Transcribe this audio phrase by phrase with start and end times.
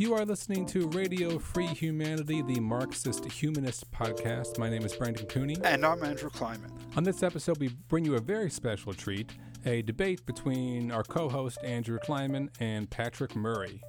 [0.00, 4.56] You are listening to Radio Free Humanity, the Marxist Humanist podcast.
[4.56, 5.56] My name is Brendan Cooney.
[5.64, 6.70] And I'm Andrew Kleiman.
[6.94, 9.32] On this episode, we bring you a very special treat
[9.66, 13.82] a debate between our co host, Andrew Kleiman, and Patrick Murray.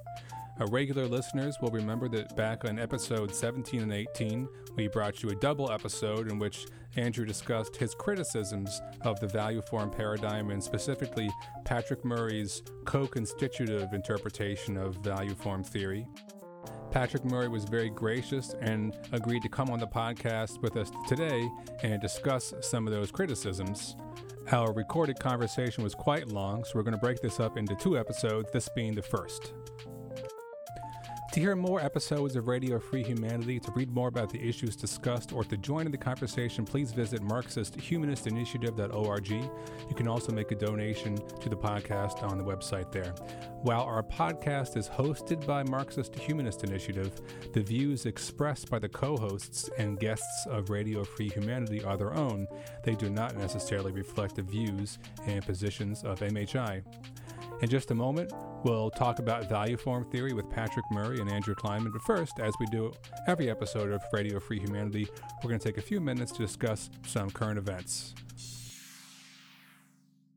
[0.60, 5.30] Our regular listeners will remember that back on episode 17 and 18, we brought you
[5.30, 6.66] a double episode in which
[6.96, 11.30] Andrew discussed his criticisms of the value form paradigm and specifically
[11.64, 16.06] Patrick Murray's co constitutive interpretation of value form theory.
[16.90, 21.48] Patrick Murray was very gracious and agreed to come on the podcast with us today
[21.82, 23.96] and discuss some of those criticisms.
[24.52, 27.96] Our recorded conversation was quite long, so we're going to break this up into two
[27.96, 29.54] episodes, this being the first.
[31.32, 35.32] To hear more episodes of Radio Free Humanity, to read more about the issues discussed,
[35.32, 39.30] or to join in the conversation, please visit MarxistHumanistInitiative.org.
[39.30, 43.14] You can also make a donation to the podcast on the website there.
[43.62, 47.12] While our podcast is hosted by Marxist Humanist Initiative,
[47.52, 52.12] the views expressed by the co hosts and guests of Radio Free Humanity are their
[52.12, 52.48] own.
[52.82, 56.82] They do not necessarily reflect the views and positions of MHI.
[57.60, 58.32] In just a moment,
[58.64, 61.92] we'll talk about value form theory with Patrick Murray and Andrew Kleiman.
[61.92, 62.90] But first, as we do
[63.26, 65.06] every episode of Radio Free Humanity,
[65.44, 68.14] we're going to take a few minutes to discuss some current events.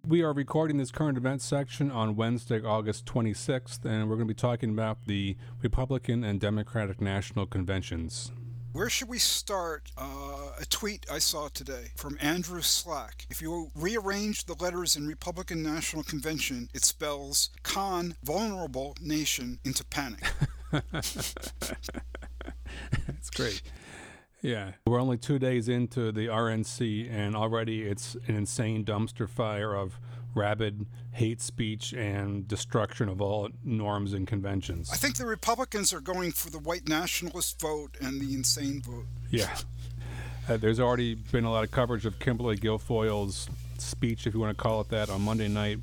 [0.05, 4.33] We are recording this current events section on Wednesday, August 26th, and we're going to
[4.33, 8.33] be talking about the Republican and Democratic National Conventions.
[8.73, 9.91] Where should we start?
[9.95, 13.27] Uh, a tweet I saw today from Andrew Slack.
[13.29, 19.85] If you rearrange the letters in Republican National Convention, it spells con vulnerable nation into
[19.85, 20.23] panic.
[20.71, 20.89] That's
[23.35, 23.61] great.
[24.43, 24.73] Yeah.
[24.85, 29.99] We're only two days into the RNC, and already it's an insane dumpster fire of
[30.35, 34.89] rabid hate speech and destruction of all norms and conventions.
[34.91, 39.05] I think the Republicans are going for the white nationalist vote and the insane vote.
[39.29, 39.55] Yeah.
[40.49, 44.57] Uh, there's already been a lot of coverage of Kimberly Guilfoyle's speech, if you want
[44.57, 45.79] to call it that, on Monday night.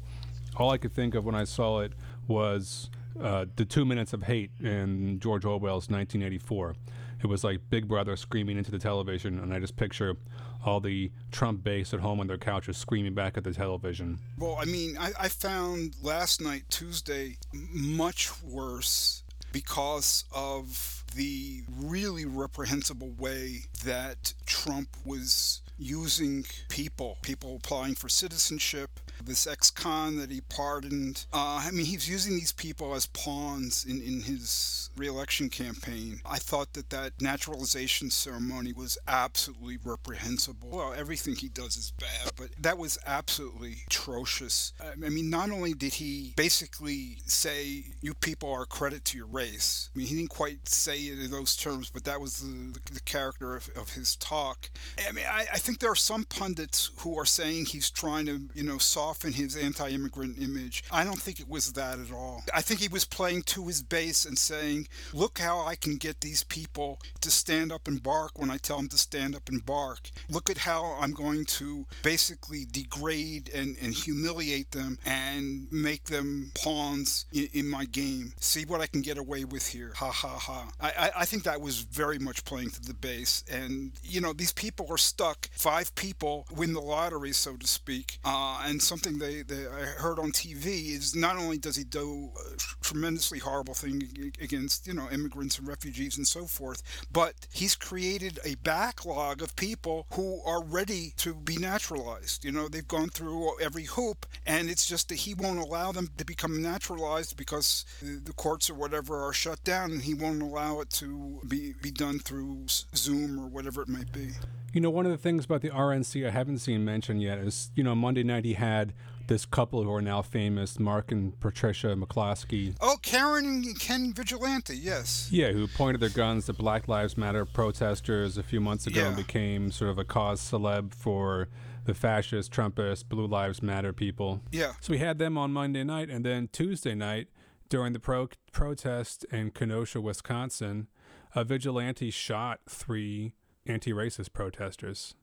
[0.56, 1.92] All I could think of when I saw it
[2.28, 2.90] was
[3.22, 6.74] uh, the two minutes of hate in George Orwell's 1984.
[7.22, 10.16] It was like Big Brother screaming into the television, and I just picture
[10.64, 14.18] all the Trump base at home on their couches screaming back at the television.
[14.38, 19.22] Well, I mean, I, I found last night, Tuesday, much worse
[19.52, 29.00] because of the really reprehensible way that Trump was using people, people applying for citizenship,
[29.26, 31.26] this ex-con that he pardoned.
[31.32, 36.20] Uh, I mean, he's using these people as pawns in, in his reelection campaign.
[36.24, 40.68] I thought that that naturalization ceremony was absolutely reprehensible.
[40.70, 44.72] Well, everything he does is bad, but that was absolutely atrocious.
[44.80, 49.90] I mean, not only did he basically say, you people are credit to your race,
[49.94, 52.94] I mean, he didn't quite say it in those terms, but that was the, the,
[52.94, 54.70] the character of, of, his talk.
[55.08, 58.40] I mean, I, I think there are some pundits who are saying he's trying to,
[58.54, 60.84] you know, solve soften his anti immigrant image.
[60.92, 62.44] I don't think it was that at all.
[62.54, 66.20] I think he was playing to his base and saying, look how I can get
[66.20, 69.66] these people to stand up and bark when I tell them to stand up and
[69.66, 70.10] bark.
[70.28, 76.52] Look at how I'm going to basically degrade and, and humiliate them and make them
[76.54, 78.32] pawns in, in, my game.
[78.38, 79.92] See what I can get away with here.
[79.96, 80.68] Ha ha ha.
[80.80, 83.42] I, I, I think that was very much playing to the base.
[83.50, 85.48] And, you know, these people are stuck.
[85.52, 88.18] Five people win the lottery, so to speak.
[88.24, 91.84] Uh, and some something they, they I heard on TV is not only does he
[91.84, 94.02] do a tremendously horrible thing
[94.40, 99.56] against you know immigrants and refugees and so forth, but he's created a backlog of
[99.56, 102.44] people who are ready to be naturalized.
[102.44, 106.10] You know they've gone through every hoop, and it's just that he won't allow them
[106.18, 110.80] to become naturalized because the courts or whatever are shut down, and he won't allow
[110.80, 114.30] it to be be done through Zoom or whatever it might be.
[114.72, 117.70] You know, one of the things about the RNC I haven't seen mentioned yet is,
[117.74, 118.94] you know, Monday night he had
[119.26, 122.76] this couple who are now famous, Mark and Patricia McCloskey.
[122.80, 125.28] Oh, Karen and Ken Vigilante, yes.
[125.30, 129.08] Yeah, who pointed their guns at Black Lives Matter protesters a few months ago yeah.
[129.08, 131.48] and became sort of a cause celeb for
[131.84, 134.40] the fascist, Trumpist, Blue Lives Matter people.
[134.52, 134.72] Yeah.
[134.80, 137.28] So we had them on Monday night, and then Tuesday night,
[137.68, 140.88] during the pro- protest in Kenosha, Wisconsin,
[141.34, 143.32] a vigilante shot three
[143.70, 145.14] anti-racist protesters.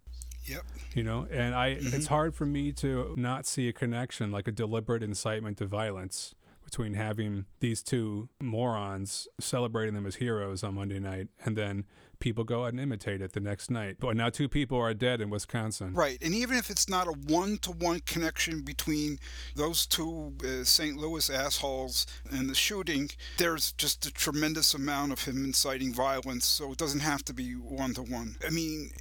[0.46, 0.62] Yep.
[0.94, 1.96] You know, and I mm-hmm.
[1.96, 6.34] it's hard for me to not see a connection like a deliberate incitement to violence
[6.64, 11.86] between having these two morons celebrating them as heroes on Monday night and then
[12.20, 13.98] people go out and imitate it the next night.
[14.00, 15.94] But now two people are dead in Wisconsin.
[15.94, 16.18] Right.
[16.22, 19.20] And even if it's not a one to one connection between
[19.56, 20.98] those two uh, St.
[20.98, 26.46] Louis assholes and the shooting, there's just a tremendous amount of him inciting violence.
[26.46, 28.38] So it doesn't have to be one to one.
[28.46, 28.92] I mean,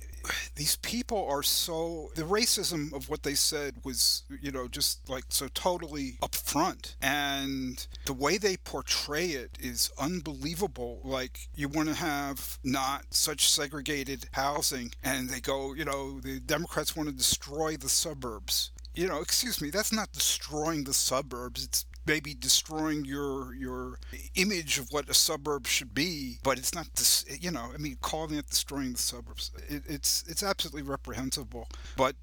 [0.55, 5.25] these people are so the racism of what they said was you know just like
[5.29, 6.95] so totally upfront.
[7.01, 11.01] And the way they portray it is unbelievable.
[11.05, 16.41] Like you want to have not such segregated housing and they go you know the
[16.41, 18.71] democrats want to destroy the suburbs.
[18.95, 21.65] You know, excuse me, that's not destroying the suburbs.
[21.65, 23.99] It's maybe destroying your your
[24.35, 27.25] image of what a suburb should be, but it's not this.
[27.41, 29.51] You know, I mean, calling it destroying the suburbs.
[29.69, 31.69] It, it's it's absolutely reprehensible.
[31.97, 32.17] But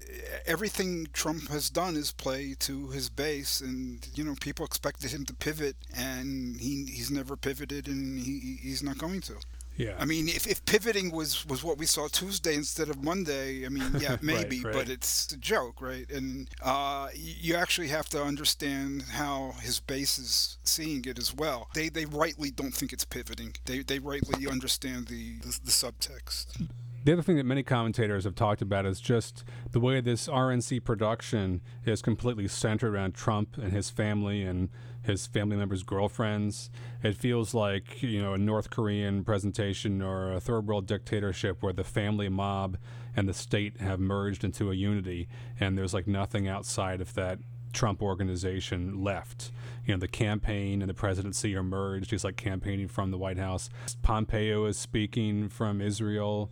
[0.46, 5.24] everything Trump has done is play to his base, and you know, people expected him
[5.26, 9.34] to pivot, and he he's never pivoted, and he he's not going to.
[9.76, 9.94] Yeah.
[9.98, 13.68] I mean, if, if pivoting was, was what we saw Tuesday instead of Monday, I
[13.68, 14.74] mean, yeah, maybe, right, right.
[14.74, 16.08] but it's a joke, right?
[16.10, 21.68] And uh, you actually have to understand how his base is seeing it as well.
[21.74, 23.54] They they rightly don't think it's pivoting.
[23.64, 26.68] They they rightly understand the, the, the subtext.
[27.04, 30.84] The other thing that many commentators have talked about is just the way this RNC
[30.84, 34.70] production is completely centered around Trump and his family and
[35.04, 36.70] his family members' girlfriends.
[37.02, 41.72] It feels like, you know, a North Korean presentation or a third world dictatorship where
[41.72, 42.76] the family mob
[43.16, 45.28] and the state have merged into a unity
[45.60, 47.38] and there's like nothing outside of that
[47.72, 49.50] Trump organization left.
[49.84, 52.10] You know, the campaign and the presidency are merged.
[52.10, 53.68] He's like campaigning from the White House.
[54.02, 56.50] Pompeo is speaking from Israel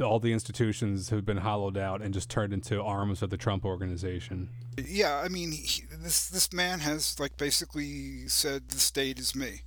[0.00, 3.64] all the institutions have been hollowed out and just turned into arms of the Trump
[3.64, 4.48] organization.
[4.78, 9.60] Yeah, I mean, he, this this man has like basically said the state is me.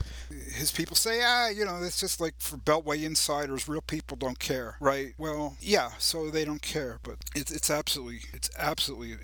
[0.52, 4.40] His people say, ah, you know, it's just like for Beltway insiders, real people don't
[4.40, 5.14] care, right?
[5.20, 9.16] Well, yeah, so they don't care, but it's it's absolutely it's absolutely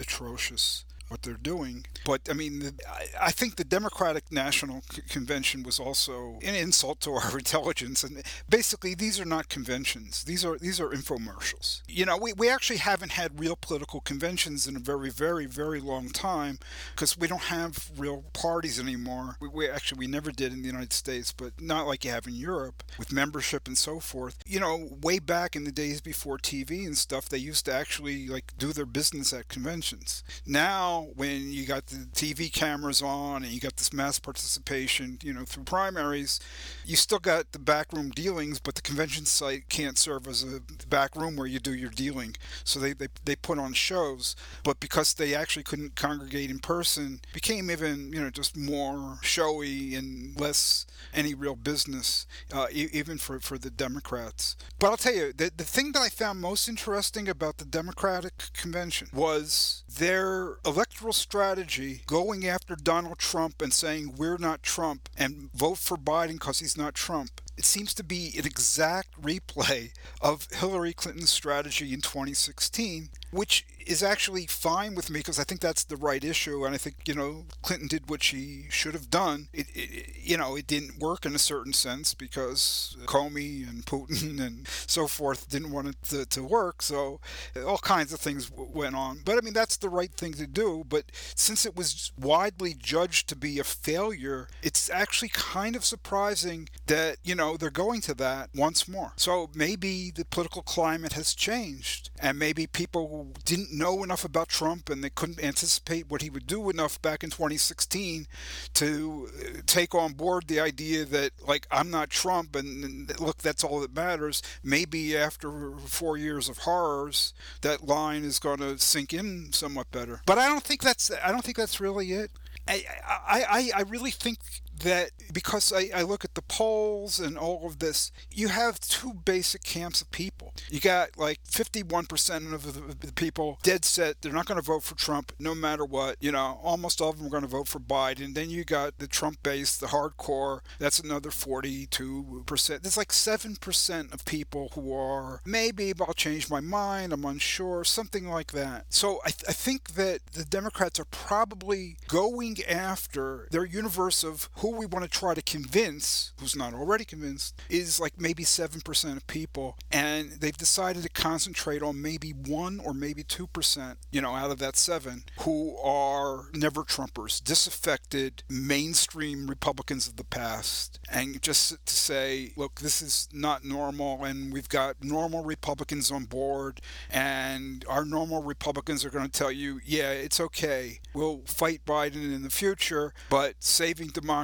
[0.00, 1.84] atrocious what they're doing.
[2.04, 2.78] But I mean,
[3.20, 8.02] I, think the Democratic National Convention was also an insult to our intelligence.
[8.02, 11.82] And basically, these are not conventions; these are these are infomercials.
[11.86, 15.80] You know, we, we actually haven't had real political conventions in a very, very, very
[15.80, 16.58] long time
[16.94, 19.36] because we don't have real parties anymore.
[19.38, 22.26] We, we actually we never did in the United States, but not like you have
[22.26, 24.38] in Europe with membership and so forth.
[24.46, 28.28] You know, way back in the days before TV and stuff, they used to actually
[28.28, 30.24] like do their business at conventions.
[30.46, 35.32] Now when you got the TV cameras on and you got this mass participation, you
[35.32, 36.40] know, through primaries,
[36.84, 41.14] you still got the backroom dealings, but the convention site can't serve as a back
[41.16, 42.36] room where you do your dealing.
[42.64, 47.20] So they, they, they put on shows, but because they actually couldn't congregate in person,
[47.32, 53.18] became even, you know, just more showy and less any real business, uh, e- even
[53.18, 54.56] for, for the Democrats.
[54.78, 58.52] But I'll tell you, the, the thing that I found most interesting about the Democratic
[58.52, 60.56] convention was their
[60.92, 66.32] electoral strategy going after Donald Trump and saying we're not Trump and vote for Biden
[66.32, 67.40] because he's not Trump.
[67.56, 74.02] It seems to be an exact replay of Hillary Clinton's strategy in 2016, which is
[74.02, 77.14] actually fine with me because I think that's the right issue, and I think you
[77.14, 79.48] know Clinton did what she should have done.
[79.52, 84.40] It, it, you know it didn't work in a certain sense because Comey and Putin
[84.46, 87.20] and so forth didn't want it to, to work, so
[87.66, 89.20] all kinds of things went on.
[89.24, 90.84] But I mean that's the right thing to do.
[90.88, 96.68] But since it was widely judged to be a failure, it's actually kind of surprising
[96.86, 99.12] that you know they're going to that once more.
[99.16, 104.88] So maybe the political climate has changed, and maybe people didn't know enough about Trump
[104.88, 108.26] and they couldn't anticipate what he would do enough back in 2016
[108.74, 113.38] to uh, take on board the idea that, like, I'm not Trump and, and look,
[113.38, 114.42] that's all that matters.
[114.62, 120.20] Maybe after four years of horrors, that line is going to sink in somewhat better.
[120.26, 122.30] But I don't think that's I don't think that's really it.
[122.68, 122.84] I,
[123.26, 124.38] I, I really think
[124.82, 129.14] that because I, I look at the polls and all of this, you have two
[129.14, 130.54] basic camps of people.
[130.70, 134.94] You got like 51% of the, people dead set, they're not going to vote for
[134.96, 136.16] Trump no matter what.
[136.20, 138.34] You know, almost all of them are going to vote for Biden.
[138.34, 142.82] Then you got the Trump base, the hardcore, that's another 42%.
[142.82, 148.28] There's like 7% of people who are maybe I'll change my mind, I'm unsure, something
[148.28, 148.86] like that.
[148.88, 154.48] So I, th- I think that the Democrats are probably going after their universe of
[154.56, 159.16] who we want to try to convince, who's not already convinced, is like maybe 7%
[159.16, 159.76] of people.
[159.90, 164.58] And they've decided to concentrate on maybe 1 or maybe 2%, you know, out of
[164.58, 170.98] that 7 who are never Trumpers, disaffected, mainstream Republicans of the past.
[171.10, 174.24] And just to say, look, this is not normal.
[174.24, 176.80] And we've got normal Republicans on board.
[177.10, 181.00] And our normal Republicans are going to tell you, yeah, it's okay.
[181.14, 184.42] We'll fight Biden in the future, but saving democracy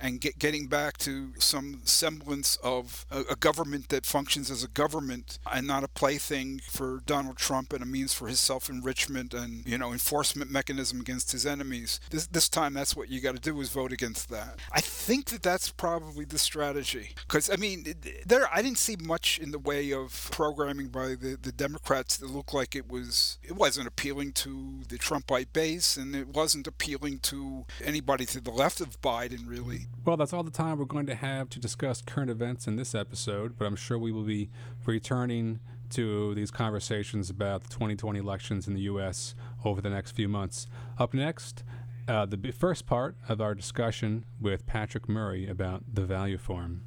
[0.00, 4.68] and get, getting back to some semblance of a, a government that functions as a
[4.68, 9.66] government and not a plaything for Donald Trump and a means for his self-enrichment and
[9.66, 12.00] you know enforcement mechanism against his enemies.
[12.10, 14.58] This this time, that's what you got to do is vote against that.
[14.72, 19.38] I think that that's probably the strategy because I mean there I didn't see much
[19.38, 23.56] in the way of programming by the the Democrats that looked like it was it
[23.56, 28.80] wasn't appealing to the Trumpite base and it wasn't appealing to anybody to the left
[28.80, 29.86] of Biden really.
[30.04, 32.94] Well, that's all the time we're going to have to discuss current events in this
[32.94, 34.50] episode, but I'm sure we will be
[34.84, 39.34] returning to these conversations about the 2020 elections in the U.S.
[39.64, 40.66] over the next few months.
[40.98, 41.64] Up next,
[42.08, 46.82] uh, the first part of our discussion with Patrick Murray about the value form.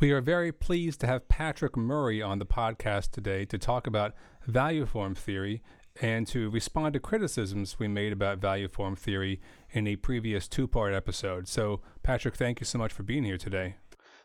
[0.00, 4.14] We are very pleased to have Patrick Murray on the podcast today to talk about
[4.46, 5.62] value form theory
[6.00, 10.66] and to respond to criticisms we made about value form theory in a previous two
[10.66, 11.48] part episode.
[11.48, 13.76] So, Patrick, thank you so much for being here today.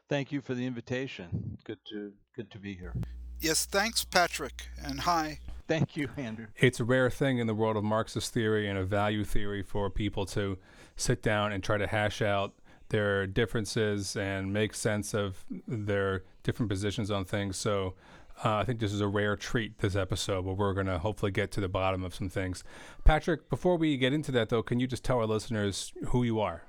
[0.07, 1.57] Thank you for the invitation.
[1.63, 2.93] Good to good to be here.
[3.39, 5.39] Yes, thanks, Patrick, and hi.
[5.67, 6.47] Thank you, Andrew.
[6.55, 9.89] It's a rare thing in the world of Marxist theory and a value theory for
[9.89, 10.57] people to
[10.95, 12.53] sit down and try to hash out
[12.89, 17.57] their differences and make sense of their different positions on things.
[17.57, 17.95] So
[18.43, 21.31] uh, I think this is a rare treat, this episode, where we're going to hopefully
[21.31, 22.63] get to the bottom of some things.
[23.03, 26.39] Patrick, before we get into that, though, can you just tell our listeners who you
[26.39, 26.63] are?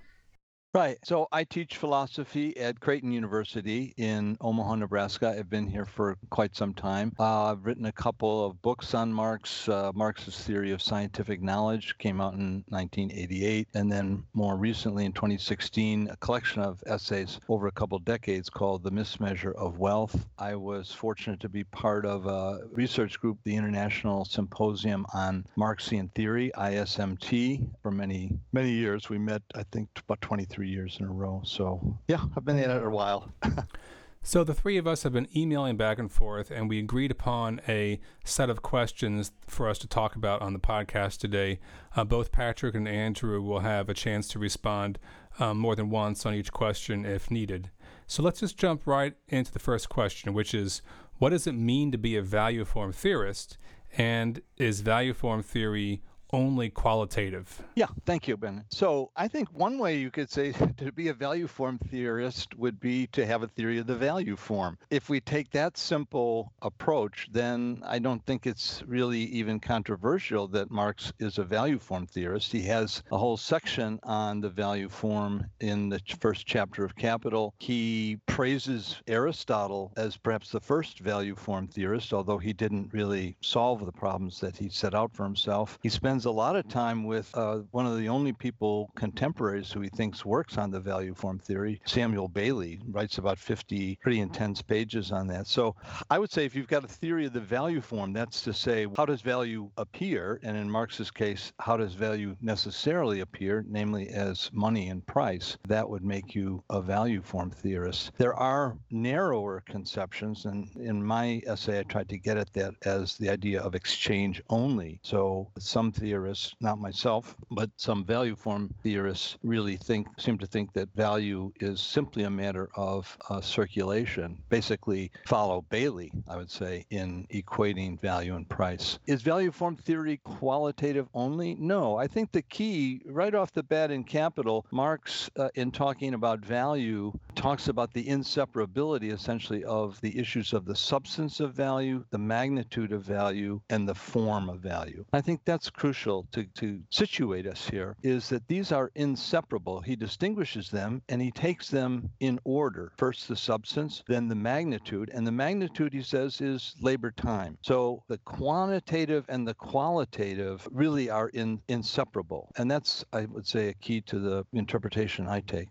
[0.77, 0.99] Right.
[1.05, 5.35] So I teach philosophy at Creighton University in Omaha, Nebraska.
[5.39, 7.15] I've been here for quite some time.
[7.19, 9.71] Uh, I've written a couple of books on Marx.
[9.71, 13.69] Uh, Marx's Theory of Scientific Knowledge came out in 1988.
[13.73, 18.83] And then more recently in 2016, a collection of essays over a couple decades called
[18.83, 20.27] The Mismeasure of Wealth.
[20.39, 26.11] I was fortunate to be part of a research group, the International Symposium on Marxian
[26.15, 29.09] Theory, ISMT, for many, many years.
[29.09, 31.43] We met, I think, about 23 three years in a row.
[31.45, 33.33] So yeah, I've been at it a while.
[34.23, 37.61] so the three of us have been emailing back and forth, and we agreed upon
[37.69, 41.61] a set of questions for us to talk about on the podcast today.
[41.95, 44.99] Uh, both Patrick and Andrew will have a chance to respond
[45.39, 47.71] um, more than once on each question if needed.
[48.09, 50.83] So let's just jump right into the first question, which is
[51.19, 53.57] what does it mean to be a value form theorist?
[53.97, 56.03] And is value form theory
[56.33, 57.63] only qualitative.
[57.75, 58.65] Yeah, thank you, Ben.
[58.69, 62.81] So I think one way you could say to be a value form theorist would
[62.81, 64.79] be to have a theory of the value form.
[64.91, 70.71] If we take that simple approach, then I don't think it's really even controversial that
[70.71, 72.53] Marx is a value form theorist.
[72.53, 77.55] He has a whole section on the value form in the first chapter of Capital.
[77.59, 83.85] He praises Aristotle as perhaps the first value form theorist, although he didn't really solve
[83.85, 85.79] the problems that he set out for himself.
[85.83, 89.83] He spends a lot of time with uh, one of the only people contemporaries who
[89.83, 94.63] he thinks works on the value form theory, Samuel Bailey, writes about 50 pretty intense
[94.63, 95.47] pages on that.
[95.47, 95.77] So
[96.11, 98.87] I would say if you've got a theory of the value form, that's to say,
[98.97, 100.41] how does value appear?
[100.43, 105.59] And in Marx's case, how does value necessarily appear, namely as money and price?
[105.69, 108.13] That would make you a value form theorist.
[108.17, 113.19] There are narrower conceptions, and in my essay, I tried to get at that as
[113.19, 114.99] the idea of exchange only.
[115.03, 120.47] So some theories theorists, not myself, but some value form theorists really think seem to
[120.47, 124.39] think that value is simply a matter of uh, circulation.
[124.49, 129.01] Basically, follow Bailey, I would say, in equating value and price.
[129.09, 131.57] Is value form theory qualitative only?
[131.59, 131.97] No.
[131.97, 136.39] I think the key, right off the bat in Capital, Marx, uh, in talking about
[136.39, 142.19] value, talks about the inseparability essentially of the issues of the substance of value, the
[142.19, 145.05] magnitude of value, and the form of value.
[145.13, 149.81] I think that's crucial crucial to, to situate us here is that these are inseparable.
[149.81, 152.93] He distinguishes them and he takes them in order.
[152.99, 155.11] First the substance, then the magnitude.
[155.15, 157.57] And the magnitude, he says, is labor time.
[157.63, 162.53] So the quantitative and the qualitative really are in, inseparable.
[162.59, 165.69] And that's, I would say, a key to the interpretation I take.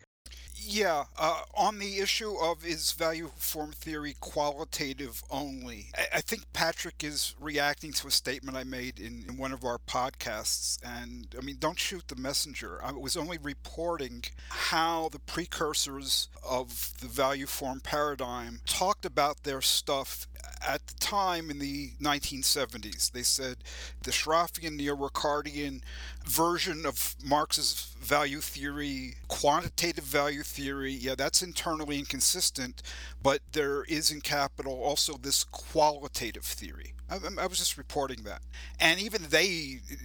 [0.57, 6.51] Yeah, uh, on the issue of is value form theory qualitative only, I, I, think
[6.53, 10.79] Patrick is reacting to a statement I made in, in one of our podcasts.
[10.83, 12.79] And I mean, don't shoot the messenger.
[12.83, 19.61] I was only reporting how the precursors of the value form paradigm talked about their
[19.61, 20.27] stuff
[20.67, 23.11] at the time in the 1970s.
[23.11, 23.57] They said
[24.03, 25.81] the Sraffian neo-Ricardian
[26.25, 32.81] version of Marx's value theory, quantitative value theory, yeah, that's internally inconsistent,
[33.21, 36.93] but there is in capital also this qualitative theory.
[37.09, 38.41] I, I was just reporting that.
[38.79, 39.95] And even they uh,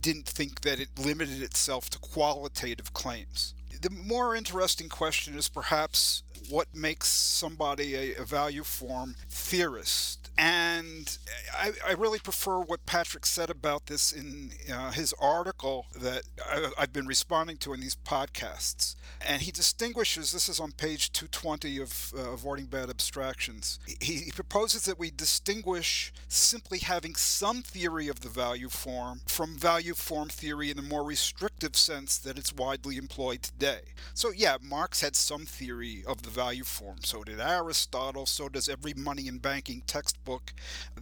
[0.00, 3.54] didn't think that it limited itself to qualitative claims.
[3.80, 10.17] The more interesting question is perhaps what makes somebody a, a value form theorist.
[10.38, 11.18] And
[11.52, 16.70] I, I, really prefer what Patrick said about this in uh, his article that I,
[16.78, 18.94] have been responding to in these podcasts.
[19.20, 23.80] And he distinguishes this is on page 220 of uh, Avoiding Bad Abstractions.
[24.00, 29.56] He, he proposes that we distinguish simply having some theory of the value form from
[29.56, 33.80] value form theory in the more restrictive sense that it's widely employed today.
[34.14, 36.98] So, yeah, Marx had some theory of the value form.
[37.02, 38.26] So did Aristotle.
[38.26, 40.27] So does every money and banking textbook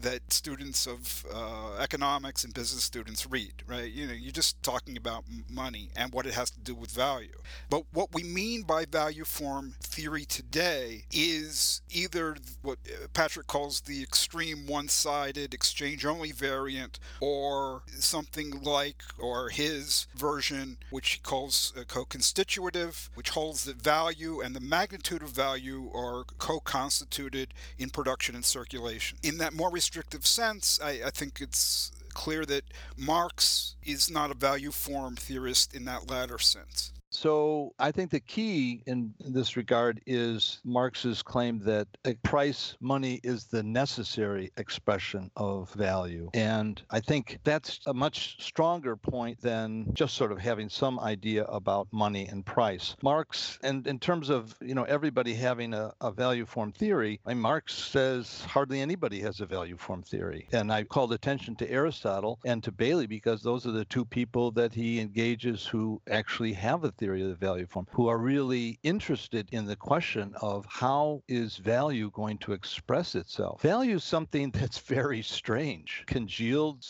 [0.00, 3.90] that students of uh, economics and business students read, right?
[3.90, 7.38] You know, you're just talking about money and what it has to do with value.
[7.70, 12.78] But what we mean by value form theory today is either what
[13.12, 20.78] Patrick calls the extreme one sided exchange only variant or something like, or his version,
[20.90, 26.24] which he calls co constitutive, which holds that value and the magnitude of value are
[26.38, 29.15] co-constituted in production and circulation.
[29.22, 32.64] In that more restrictive sense, I, I think it's clear that
[32.96, 36.92] Marx is not a value form theorist in that latter sense.
[37.16, 41.88] So I think the key in this regard is Marx's claim that
[42.22, 46.28] price money is the necessary expression of value.
[46.34, 51.44] And I think that's a much stronger point than just sort of having some idea
[51.44, 52.94] about money and price.
[53.02, 57.30] Marx, and in terms of, you know, everybody having a, a value form theory, I
[57.30, 60.48] mean, Marx says hardly anybody has a value form theory.
[60.52, 64.50] And I called attention to Aristotle and to Bailey because those are the two people
[64.50, 68.18] that he engages who actually have a theory theory of the value form who are
[68.18, 73.62] really interested in the question of how is value going to express itself.
[73.62, 76.82] Value is something that's very strange, congealed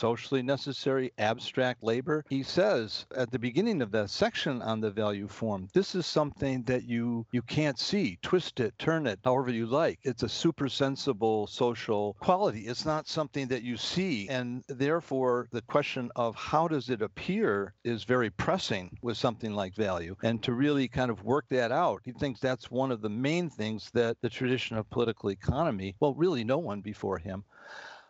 [0.00, 2.24] socially necessary abstract labor.
[2.30, 6.62] He says at the beginning of that section on the value form, this is something
[6.62, 9.98] that you you can't see, twist it, turn it, however you like.
[10.02, 12.60] It's a super sensible social quality.
[12.60, 17.74] It's not something that you see, and therefore the question of how does it appear
[17.84, 20.16] is very pressing with something like value.
[20.22, 23.50] And to really kind of work that out, he thinks that's one of the main
[23.50, 27.44] things that the tradition of political economy, well, really no one before him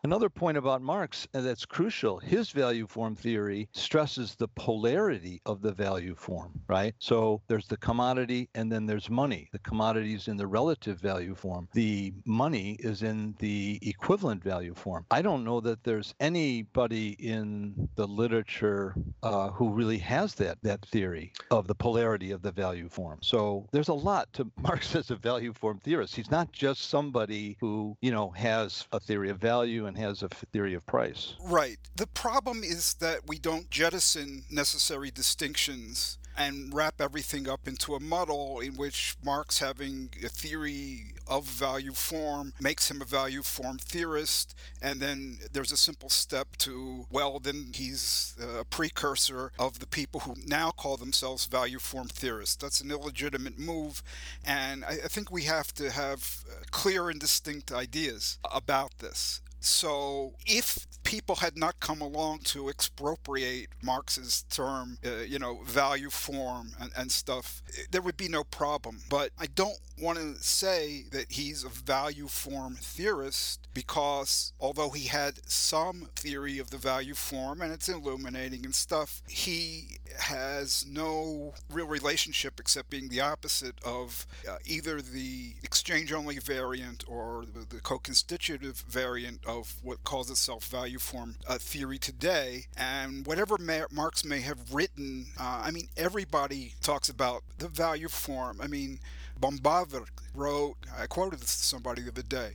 [0.02, 5.72] Another point about Marx that's crucial, his value form theory stresses the polarity of the
[5.72, 6.94] value form, right?
[6.98, 9.50] So there's the commodity and then there's money.
[9.52, 11.68] The commodity is in the relative value form.
[11.74, 15.04] The money is in the equivalent value form.
[15.10, 20.80] I don't know that there's anybody in the literature uh, who really has that that
[20.86, 23.18] theory of the polarity of the value form.
[23.20, 26.16] So there's a lot to Marx as a value form theorist.
[26.16, 30.74] He's not just somebody who, you know, has a theory of value has a theory
[30.74, 31.34] of price.
[31.42, 31.78] Right.
[31.96, 38.00] The problem is that we don't jettison necessary distinctions and wrap everything up into a
[38.00, 43.78] muddle in which Marx having a theory of value form makes him a value form
[43.78, 49.86] theorist and then there's a simple step to well then he's a precursor of the
[49.86, 54.02] people who now call themselves value form theorists that's an illegitimate move
[54.44, 59.40] and I, I think we have to have uh, clear and distinct ideas about this
[59.60, 66.10] so if people had not come along to expropriate Marx's term, uh, you know, value
[66.10, 69.00] form and, and stuff, there would be no problem.
[69.08, 75.08] But I don't want to say that he's a value form theorist because although he
[75.08, 81.54] had some theory of the value form and it's illuminating and stuff, he has no
[81.70, 87.66] real relationship except being the opposite of uh, either the exchange only variant or the,
[87.74, 92.66] the co constitutive variant of what calls itself value form uh, theory today.
[92.76, 93.56] And whatever
[93.90, 98.60] Marx may have written, uh, I mean, everybody talks about the value form.
[98.60, 99.00] I mean,
[99.40, 102.54] Böhm-Bawerk wrote, I quoted this to somebody the other day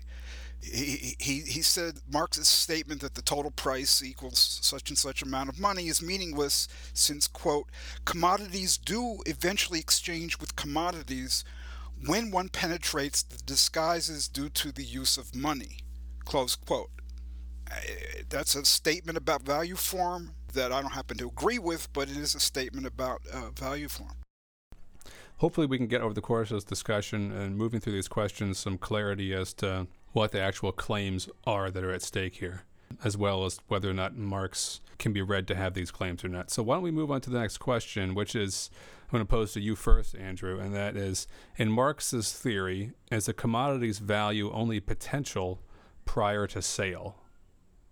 [0.72, 5.50] he, he, he said Marx's statement that the total price equals such and such amount
[5.50, 7.70] of money is meaningless since, quote,
[8.06, 11.44] commodities do eventually exchange with commodities
[12.06, 15.80] when one penetrates the disguises due to the use of money,
[16.26, 16.90] close quote.
[18.30, 22.18] That's a statement about value form that I don't happen to agree with, but it
[22.18, 24.16] is a statement about uh, value form
[25.38, 28.58] hopefully we can get over the course of this discussion and moving through these questions
[28.58, 32.64] some clarity as to what the actual claims are that are at stake here,
[33.04, 36.30] as well as whether or not Marx can be read to have these claims or
[36.30, 36.50] not.
[36.50, 38.70] So why don't we move on to the next question, which is
[39.04, 43.28] I'm going to pose to you first, Andrew, and that is in Marx's theory, is
[43.28, 45.60] a commodity's value only potential
[46.06, 47.18] prior to sale?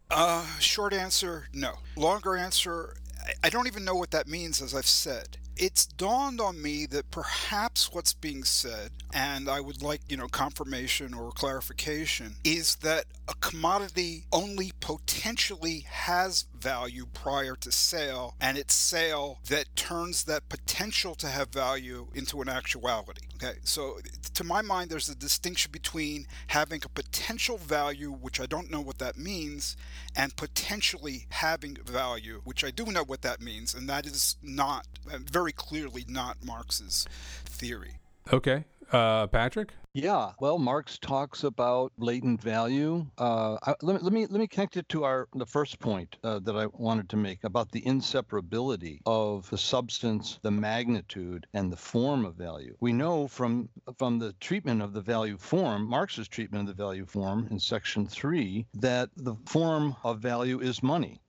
[0.10, 1.74] Uh, short answer, no.
[1.98, 2.96] Longer answer,
[3.44, 7.12] I don't even know what that means, as I've said it's dawned on me that
[7.12, 13.06] perhaps what's being said, and I would like, you know, confirmation or clarification, is that
[13.28, 20.50] a commodity only potentially has value prior to sale, and it's sale that turns that
[20.50, 23.22] potential to have value into an actuality.
[23.36, 23.98] Okay, so
[24.34, 28.82] to my mind, there's a distinction between having a potential value, which I don't know
[28.82, 29.76] what that means,
[30.16, 34.88] and potentially having value, which I do know what that means, and that is not
[35.12, 37.06] uh, very clearly not Marx's
[37.44, 37.98] theory.
[38.32, 38.64] Okay.
[38.94, 39.74] Uh, Patrick?
[39.94, 43.06] Yeah, well, Marx talks about latent value.
[43.18, 46.16] Uh, I, let, me, let me let me connect it to our the first point
[46.24, 51.72] uh, that I wanted to make about the inseparability of the substance, the magnitude, and
[51.72, 52.76] the form of value.
[52.80, 57.06] We know from from the treatment of the value form, Marx's treatment of the value
[57.06, 61.20] form in section three, that the form of value is money.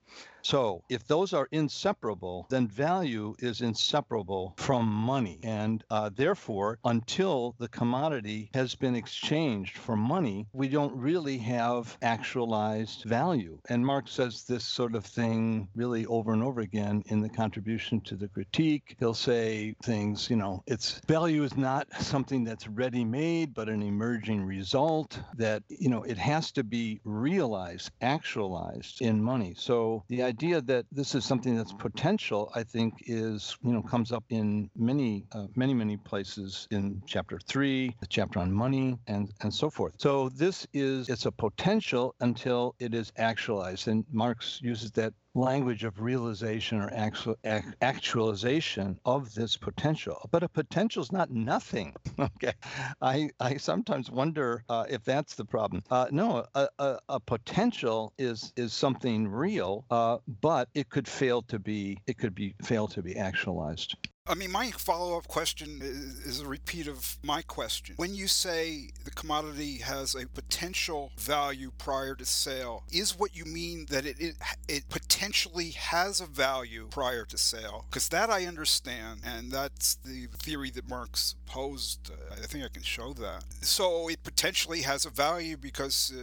[0.45, 5.39] So if those are inseparable, then value is inseparable from money.
[5.41, 11.97] And uh, therefore, until the commodity has been exchanged for money, we don't really have
[12.03, 13.57] actualized value.
[13.69, 17.99] And Marx says this sort of thing really over and over again in the contribution
[18.01, 18.97] to the critique.
[18.99, 23.81] He'll say things, you know, it's value is not something that's ready made, but an
[23.81, 29.55] emerging result that, you know, it has to be realized, actualized in money.
[29.57, 33.81] So the idea idea that this is something that's potential, I think, is you know
[33.81, 38.97] comes up in many, uh, many, many places in chapter three, the chapter on money,
[39.07, 39.93] and and so forth.
[39.97, 45.83] So this is it's a potential until it is actualized, and Marx uses that language
[45.83, 47.35] of realization or actual,
[47.81, 50.27] actualization of this potential.
[50.31, 51.93] But a potential is not nothing.
[52.19, 52.53] okay,
[53.01, 55.83] I I sometimes wonder uh, if that's the problem.
[55.91, 61.41] Uh, no, a, a, a, potential is is something real, uh, but it could fail
[61.43, 63.95] to be it could be fail to be actualized.
[64.27, 67.93] I mean, my follow up question is, a repeat of my question.
[67.97, 73.45] When you say the commodity has a potential value prior to sale, is what you
[73.45, 74.35] mean that it, it,
[74.67, 77.85] it potentially has a value prior to sale?
[77.87, 82.09] Because that I understand, and that's the theory that Marx posed.
[82.31, 83.43] I think I can show that.
[83.61, 86.19] So it potentially has a value because, uh,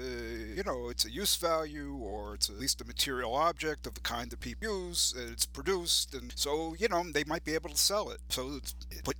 [0.57, 4.01] you know, it's a use value or it's at least a material object of the
[4.01, 7.77] kind that people use, it's produced, and so, you know, they might be able to
[7.77, 8.21] sell sell it.
[8.31, 8.61] So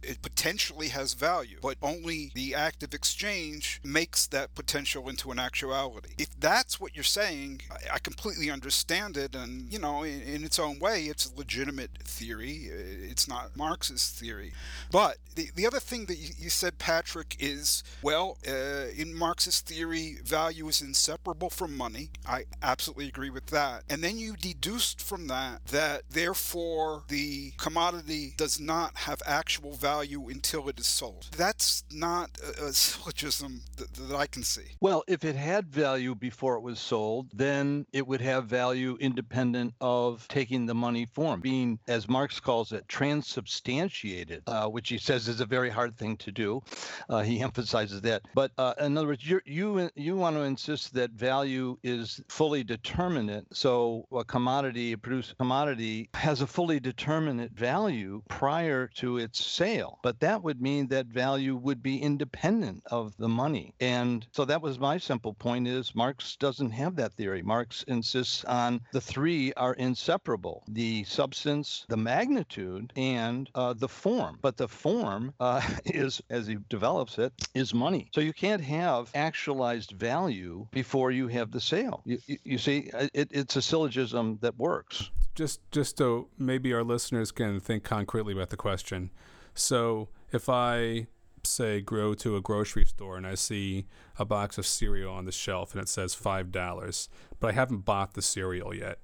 [0.03, 5.39] it potentially has value, but only the act of exchange makes that potential into an
[5.39, 6.15] actuality.
[6.19, 9.35] If that's what you're saying, I completely understand it.
[9.35, 12.71] And, you know, in, in its own way, it's a legitimate theory.
[13.11, 14.53] It's not Marx's theory.
[14.91, 20.17] But the, the other thing that you, said, Patrick, is well, uh, in Marx's theory,
[20.25, 22.11] value is inseparable from money.
[22.27, 23.85] I absolutely agree with that.
[23.89, 30.29] And then you deduced from that that therefore the commodity does not have actual value
[30.29, 31.29] until it is sold.
[31.37, 34.77] That's not a, a syllogism that, that I can see.
[34.81, 39.75] Well, if it had value before it was sold, then it would have value independent
[39.81, 45.29] of taking the money form, being, as Marx calls it, transubstantiated, uh, which he says
[45.29, 46.63] is a very hard thing to do.
[47.09, 48.23] Uh, he emphasizes that.
[48.35, 52.63] But uh, in other words, you you you want to insist that value is fully
[52.65, 53.47] determinate.
[53.53, 59.99] So a commodity, a produced commodity, has a fully determinate value prior to its sale.
[60.03, 63.75] But that would mean that value would be independent of the money.
[63.81, 67.43] And so that was my simple point is Marx doesn't have that theory.
[67.43, 70.65] Marx insists on the three are inseparable.
[70.69, 74.39] The substance, the magnitude, and uh, the form.
[74.43, 78.11] But the form uh, is, as he develops it, is money.
[78.15, 82.03] So you can't have actualized value before you have the sale.
[82.05, 85.11] You, you, you see, it, it's a syllogism that works.
[85.35, 89.11] Just, just so maybe our listeners can think concretely about the question.
[89.55, 91.07] So if I
[91.45, 93.87] say, go to a grocery store and I see
[94.19, 97.09] a box of cereal on the shelf and it says $5,
[97.41, 98.99] but I haven't bought the cereal yet.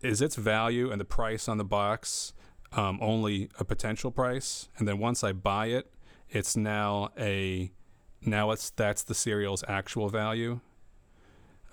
[0.00, 2.32] Is its value and the price on the box
[2.72, 4.68] um, only a potential price?
[4.76, 5.92] And then once I buy it,
[6.30, 7.72] it's now a
[8.20, 10.60] now it's that's the cereal's actual value.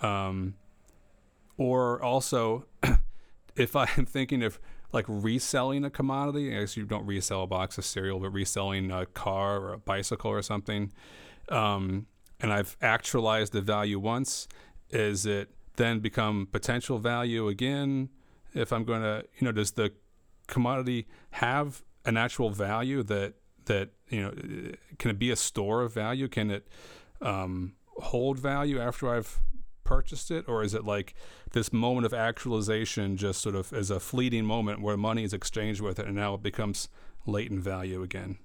[0.01, 0.55] Um,
[1.57, 2.65] or also,
[3.55, 4.59] if I'm thinking of
[4.91, 8.91] like reselling a commodity, I guess you don't resell a box of cereal, but reselling
[8.91, 10.91] a car or a bicycle or something,
[11.49, 12.07] um,
[12.39, 14.47] and I've actualized the value once,
[14.89, 18.09] is it then become potential value again?
[18.53, 19.91] If I'm going to, you know, does the
[20.47, 23.33] commodity have an actual value that
[23.65, 24.31] that you know
[24.99, 26.27] can it be a store of value?
[26.27, 26.67] Can it
[27.21, 29.39] um, hold value after I've
[29.85, 31.13] purchased it, or is it like
[31.53, 35.79] this moment of actualization, just sort of as a fleeting moment where money is exchanged
[35.79, 36.89] with it, and now it becomes
[37.25, 38.37] latent value again?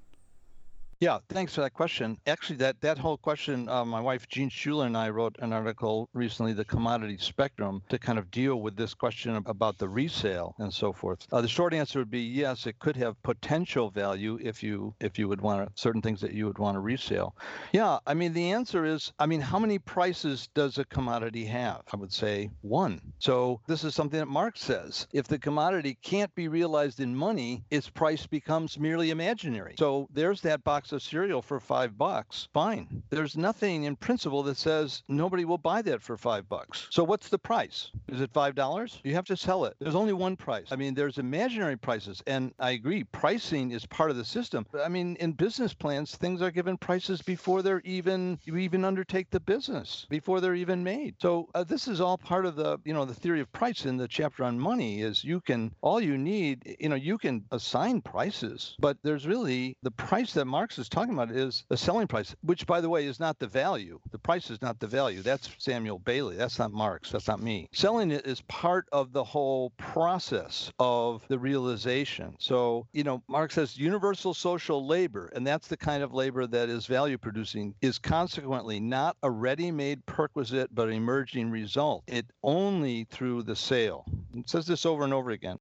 [1.00, 2.18] Yeah, thanks for that question.
[2.26, 6.10] Actually, that that whole question, uh, my wife Jeanne Schuler and I wrote an article
[6.12, 10.70] recently, "The Commodity Spectrum," to kind of deal with this question about the resale and
[10.74, 11.26] so forth.
[11.32, 15.18] Uh, the short answer would be yes, it could have potential value if you if
[15.18, 17.34] you would want to, certain things that you would want to resale.
[17.72, 21.80] Yeah, I mean the answer is, I mean, how many prices does a commodity have?
[21.94, 23.00] I would say one.
[23.20, 27.64] So this is something that Marx says: if the commodity can't be realized in money,
[27.70, 29.76] its price becomes merely imaginary.
[29.78, 33.02] So there's that box of cereal for five bucks, fine.
[33.10, 36.86] There's nothing in principle that says nobody will buy that for five bucks.
[36.90, 37.90] So what's the price?
[38.08, 39.00] Is it five dollars?
[39.04, 39.76] You have to sell it.
[39.78, 40.66] There's only one price.
[40.70, 44.66] I mean, there's imaginary prices, and I agree, pricing is part of the system.
[44.82, 49.30] I mean, in business plans, things are given prices before they're even you even undertake
[49.30, 51.14] the business, before they're even made.
[51.20, 53.96] So uh, this is all part of the you know the theory of price in
[53.96, 55.02] the chapter on money.
[55.02, 59.76] Is you can all you need you know you can assign prices, but there's really
[59.82, 63.06] the price that Marx is talking about is the selling price, which, by the way,
[63.06, 64.00] is not the value.
[64.10, 65.22] The price is not the value.
[65.22, 66.36] That's Samuel Bailey.
[66.36, 67.10] That's not Marx.
[67.10, 67.68] That's not me.
[67.72, 72.34] Selling it is part of the whole process of the realization.
[72.38, 76.68] So, you know, Marx says universal social labor, and that's the kind of labor that
[76.68, 82.04] is value producing, is consequently not a ready made perquisite, but emerging result.
[82.06, 84.04] It only through the sale.
[84.34, 85.58] It says this over and over again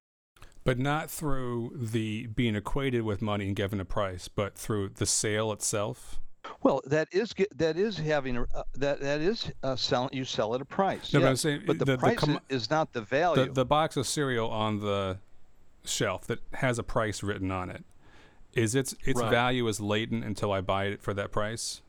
[0.63, 5.06] but not through the being equated with money and given a price, but through the
[5.06, 6.19] sale itself.
[6.63, 10.10] Well, that is that is having a, uh, that that is uh, selling.
[10.13, 11.13] You sell at a price.
[11.13, 13.45] No, yes, but I'm saying but the, the price the com- is not the value.
[13.45, 15.19] The, the box of cereal on the
[15.86, 17.84] shelf that has a price written on it
[18.54, 19.32] is its its right.
[19.32, 21.82] value is latent until I buy it for that price,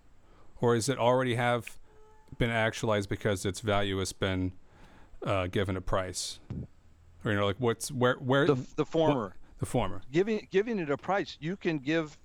[0.60, 1.78] or is it already have
[2.38, 4.52] been actualized because its value has been
[5.24, 6.38] uh, given a price?
[7.24, 9.22] Or you know, like what's where where the, the former.
[9.22, 10.02] What, the former.
[10.10, 12.16] Giving giving it a price, you can give.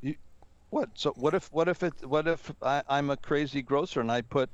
[0.00, 0.14] You,
[0.70, 0.90] what?
[0.94, 4.20] So what if what if it what if I, I'm a crazy grocer and I
[4.22, 4.50] put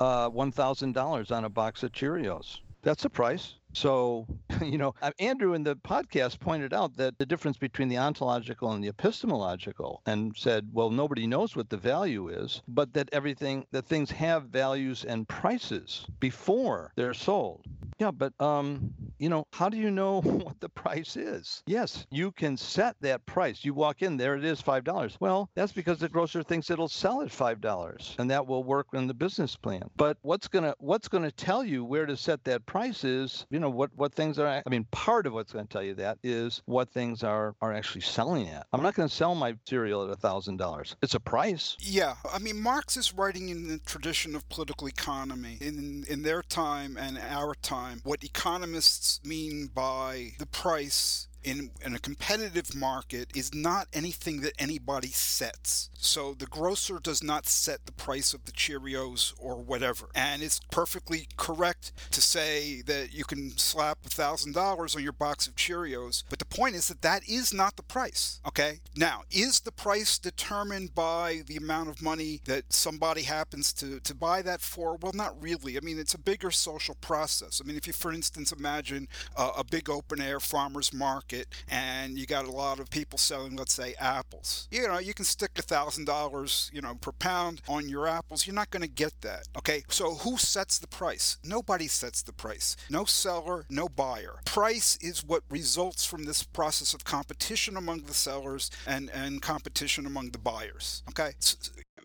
[0.00, 2.58] uh, one thousand dollars on a box of Cheerios?
[2.82, 3.54] That's a price.
[3.76, 4.26] So,
[4.64, 8.82] you know, Andrew in the podcast pointed out that the difference between the ontological and
[8.82, 13.84] the epistemological and said, well, nobody knows what the value is, but that everything, that
[13.84, 17.66] things have values and prices before they're sold.
[17.98, 21.62] Yeah, but um, you know, how do you know what the price is?
[21.66, 23.64] Yes, you can set that price.
[23.64, 25.16] You walk in, there it is, five dollars.
[25.18, 28.88] Well, that's because the grocer thinks it'll sell at five dollars, and that will work
[28.92, 29.88] in the business plan.
[29.96, 33.65] But what's gonna what's gonna tell you where to set that price is, you know,
[33.70, 34.46] what what things are.
[34.46, 38.02] I mean, part of what's gonna tell you that is what things are are actually
[38.02, 38.66] selling at.
[38.72, 40.96] I'm not gonna sell my cereal at a thousand dollars.
[41.02, 41.76] It's a price.
[41.80, 46.42] Yeah, I mean, Marx is writing in the tradition of political economy in in their
[46.42, 53.28] time and our time what economists mean by the price in, in a competitive market
[53.34, 55.88] is not anything that anybody sets.
[55.94, 60.08] So the grocer does not set the price of the Cheerios or whatever.
[60.14, 65.54] And it's perfectly correct to say that you can slap $1,000 on your box of
[65.54, 66.24] Cheerios.
[66.28, 68.40] But the point is that that is not the price.
[68.46, 68.80] Okay?
[68.96, 74.14] Now, is the price determined by the amount of money that somebody happens to, to
[74.16, 74.96] buy that for?
[75.00, 75.76] Well, not really.
[75.76, 77.62] I mean, it's a bigger social process.
[77.62, 79.06] I mean, if you, for instance, imagine
[79.36, 83.18] uh, a big open air farmer's market market and you got a lot of people
[83.18, 84.68] selling, let's say, apples.
[84.70, 88.46] You know, you can stick a thousand dollars, you know, per pound on your apples.
[88.46, 89.48] You're not going to get that.
[89.56, 89.82] Okay.
[89.88, 91.38] So who sets the price?
[91.44, 92.76] Nobody sets the price.
[92.90, 94.40] No seller, no buyer.
[94.44, 100.06] Price is what results from this process of competition among the sellers and, and competition
[100.06, 101.02] among the buyers.
[101.08, 101.32] Okay.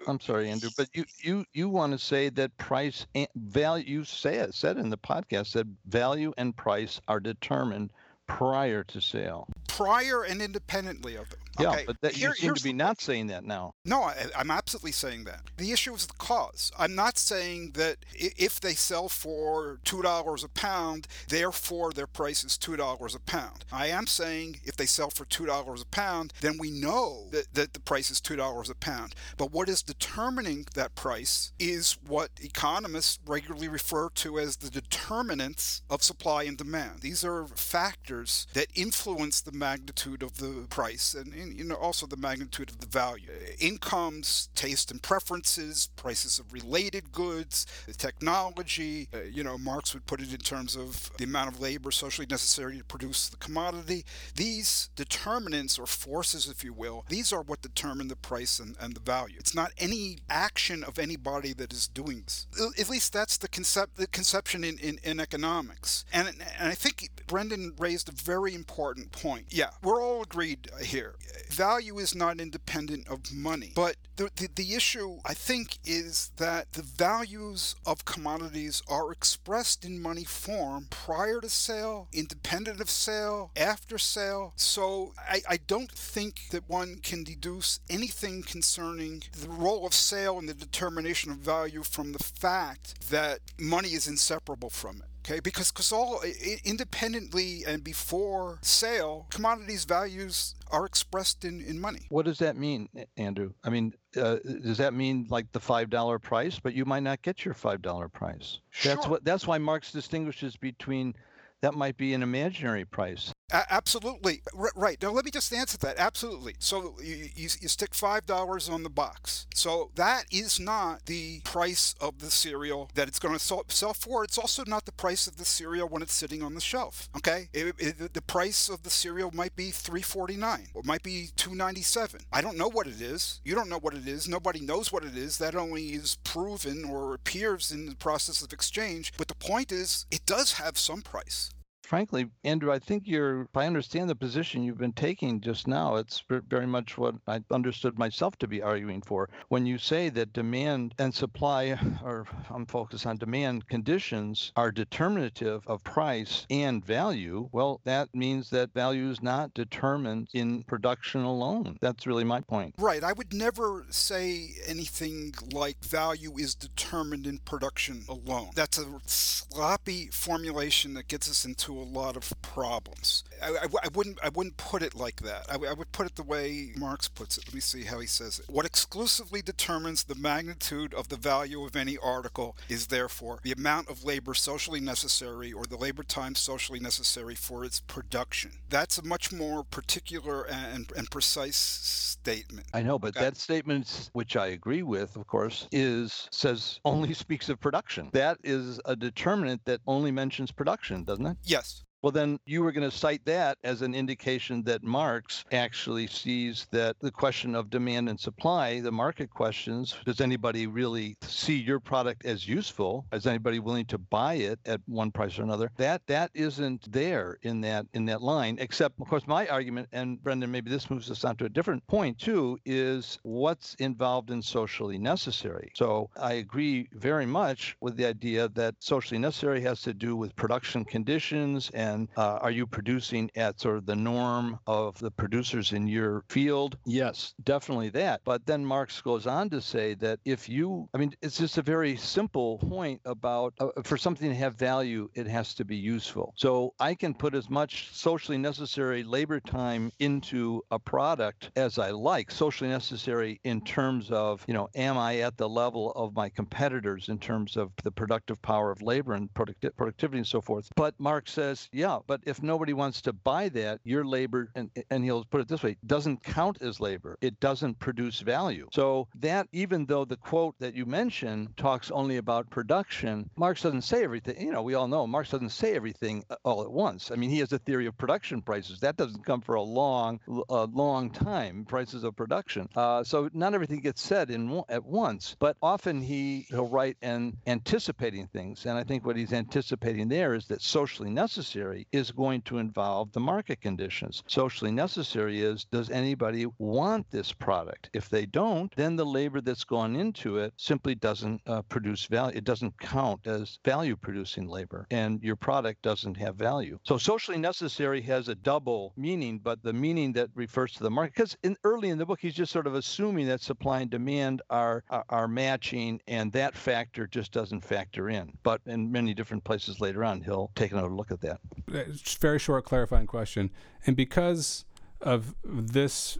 [0.07, 3.99] I'm sorry, Andrew, but you you you want to say that price and value.
[3.99, 7.91] You say it said in the podcast that value and price are determined
[8.37, 9.47] prior to sale.
[9.67, 11.39] Prior and independently of them.
[11.59, 11.83] Yeah, okay.
[11.85, 13.73] but that, Here, you seem to be not saying that now.
[13.85, 15.41] No, I, am absolutely saying that.
[15.57, 16.71] The issue is the cause.
[16.77, 22.57] I'm not saying that if they sell for $2 a pound, therefore their price is
[22.57, 23.65] $2 a pound.
[23.71, 27.73] I am saying if they sell for $2 a pound, then we know that, that
[27.73, 29.15] the price is $2 a pound.
[29.37, 35.81] But what is determining that price is what economists regularly refer to as the determinants
[35.89, 37.01] of supply and demand.
[37.01, 42.17] These are factors that influence the magnitude of the price and, you know also the
[42.17, 43.29] magnitude of the value.
[43.59, 49.07] Incomes, taste and preferences, prices of related goods, the technology.
[49.13, 52.27] Uh, you know, Marx would put it in terms of the amount of labor socially
[52.29, 54.05] necessary to produce the commodity.
[54.35, 58.95] These determinants or forces, if you will, these are what determine the price and, and
[58.95, 59.35] the value.
[59.39, 62.47] It's not any action of anybody that is doing this.
[62.79, 66.05] At least that's the concept, the conception in, in, in economics.
[66.13, 69.45] And, and I think Brendan raised a very important point.
[69.49, 71.15] Yeah, we're all agreed here.
[71.49, 73.71] Value is not independent of money.
[73.75, 79.85] But the, the, the issue, I think, is that the values of commodities are expressed
[79.85, 84.53] in money form prior to sale, independent of sale, after sale.
[84.55, 90.39] So I, I don't think that one can deduce anything concerning the role of sale
[90.39, 95.10] in the determination of value from the fact that money is inseparable from it.
[95.23, 96.21] Okay, because because all
[96.63, 102.01] independently and before sale, commodities values are expressed in, in money.
[102.09, 103.53] What does that mean, Andrew?
[103.63, 106.59] I mean, uh, does that mean like the five dollar price?
[106.59, 108.59] But you might not get your five dollar price.
[108.71, 108.95] Sure.
[108.95, 109.23] That's what.
[109.23, 111.13] That's why Marx distinguishes between
[111.61, 113.31] that might be an imaginary price.
[113.51, 114.41] Absolutely.
[114.53, 115.01] Right.
[115.01, 115.97] Now, let me just answer that.
[115.97, 116.55] Absolutely.
[116.59, 119.47] So you, you, you stick $5 on the box.
[119.53, 124.23] So that is not the price of the cereal that it's going to sell, for.
[124.23, 127.09] It's also not the price of the cereal when it's sitting on the shelf.
[127.17, 127.49] Okay?
[127.53, 132.23] It, it, the price of the cereal might be $3.49 or might be $2.97.
[132.31, 133.41] I don't know what it is.
[133.43, 134.27] You don't know what it is.
[134.27, 135.37] Nobody knows what it is.
[135.37, 139.13] That only is proven or appears in the process of exchange.
[139.17, 141.51] But the point is, it does have some price
[141.91, 145.97] frankly, Andrew, I think you're, if I understand the position you've been taking just now,
[145.97, 149.27] it's very much what I understood myself to be arguing for.
[149.49, 155.63] When you say that demand and supply, or I'm focused on demand conditions, are determinative
[155.67, 161.77] of price and value, well, that means that value is not determined in production alone.
[161.81, 162.75] That's really my point.
[162.77, 163.03] Right.
[163.03, 168.51] I would never say anything like value is determined in production alone.
[168.55, 173.23] That's a sloppy formulation that gets us into a lot of problems.
[173.41, 175.45] I, I, I wouldn't I wouldn't put it like that.
[175.49, 177.47] I, I would put it the way Marx puts it.
[177.47, 178.45] Let me see how he says it.
[178.49, 183.89] What exclusively determines the magnitude of the value of any article is therefore the amount
[183.89, 188.51] of labor socially necessary or the labor time socially necessary for its production.
[188.69, 192.67] That's a much more particular and, and precise statement.
[192.73, 197.49] I know, but that statement, which I agree with, of course, is says only speaks
[197.49, 198.09] of production.
[198.13, 201.37] That is a determinant that only mentions production, doesn't it?
[201.43, 201.83] Yes.
[202.01, 206.65] Well, then you were going to cite that as an indication that Marx actually sees
[206.71, 211.79] that the question of demand and supply, the market questions, does anybody really see your
[211.79, 213.05] product as useful?
[213.13, 215.71] Is anybody willing to buy it at one price or another?
[215.77, 218.57] That that isn't there in that in that line.
[218.59, 221.85] Except, of course, my argument, and Brendan, maybe this moves us on to a different
[221.85, 225.71] point too, is what's involved in socially necessary.
[225.75, 230.35] So I agree very much with the idea that socially necessary has to do with
[230.35, 235.11] production conditions and and uh, are you producing at sort of the norm of the
[235.11, 236.77] producers in your field?
[236.85, 238.21] Yes, definitely that.
[238.23, 241.61] But then Marx goes on to say that if you, I mean, it's just a
[241.61, 246.33] very simple point about uh, for something to have value, it has to be useful.
[246.35, 251.91] So I can put as much socially necessary labor time into a product as I
[251.91, 256.29] like, socially necessary in terms of, you know, am I at the level of my
[256.29, 260.69] competitors in terms of the productive power of labor and producti- productivity and so forth.
[260.75, 265.03] But Marx says, yeah, but if nobody wants to buy that, your labor, and, and
[265.03, 267.17] he'll put it this way, doesn't count as labor.
[267.21, 268.67] It doesn't produce value.
[268.73, 273.83] So that, even though the quote that you mentioned talks only about production, Marx doesn't
[273.83, 274.41] say everything.
[274.41, 277.11] You know, we all know Marx doesn't say everything uh, all at once.
[277.11, 278.79] I mean, he has a theory of production prices.
[278.79, 282.67] That doesn't come for a long, a long time, prices of production.
[282.75, 287.37] Uh, so not everything gets said in at once, but often he, he'll write and
[287.47, 288.65] anticipating things.
[288.65, 292.57] And I think what he's anticipating there is that socially necessary necessary is going to
[292.57, 294.23] involve the market conditions.
[294.27, 297.89] Socially necessary is does anybody want this product?
[297.93, 302.37] If they don't, then the labor that's gone into it simply doesn't uh, produce value.
[302.37, 306.77] It doesn't count as value producing labor, and your product doesn't have value.
[306.83, 311.15] So socially necessary has a double meaning, but the meaning that refers to the market,
[311.15, 314.41] because in, early in the book, he's just sort of assuming that supply and demand
[314.49, 318.33] are, are, are matching, and that factor just doesn't factor in.
[318.43, 321.39] But in many different places later on, he'll take another look at that.
[321.67, 323.51] Very short clarifying question.
[323.85, 324.65] And because
[325.01, 326.17] of this,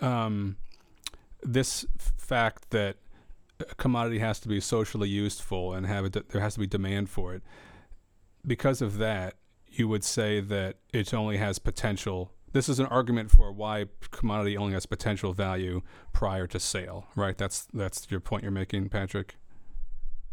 [0.00, 0.56] um,
[1.42, 1.86] this
[2.18, 2.96] fact that
[3.60, 7.08] a commodity has to be socially useful and have it, there has to be demand
[7.08, 7.42] for it.
[8.46, 9.34] Because of that,
[9.70, 12.32] you would say that it only has potential.
[12.52, 15.82] This is an argument for why commodity only has potential value
[16.12, 17.36] prior to sale, right?
[17.36, 19.36] That's that's your point you're making, Patrick.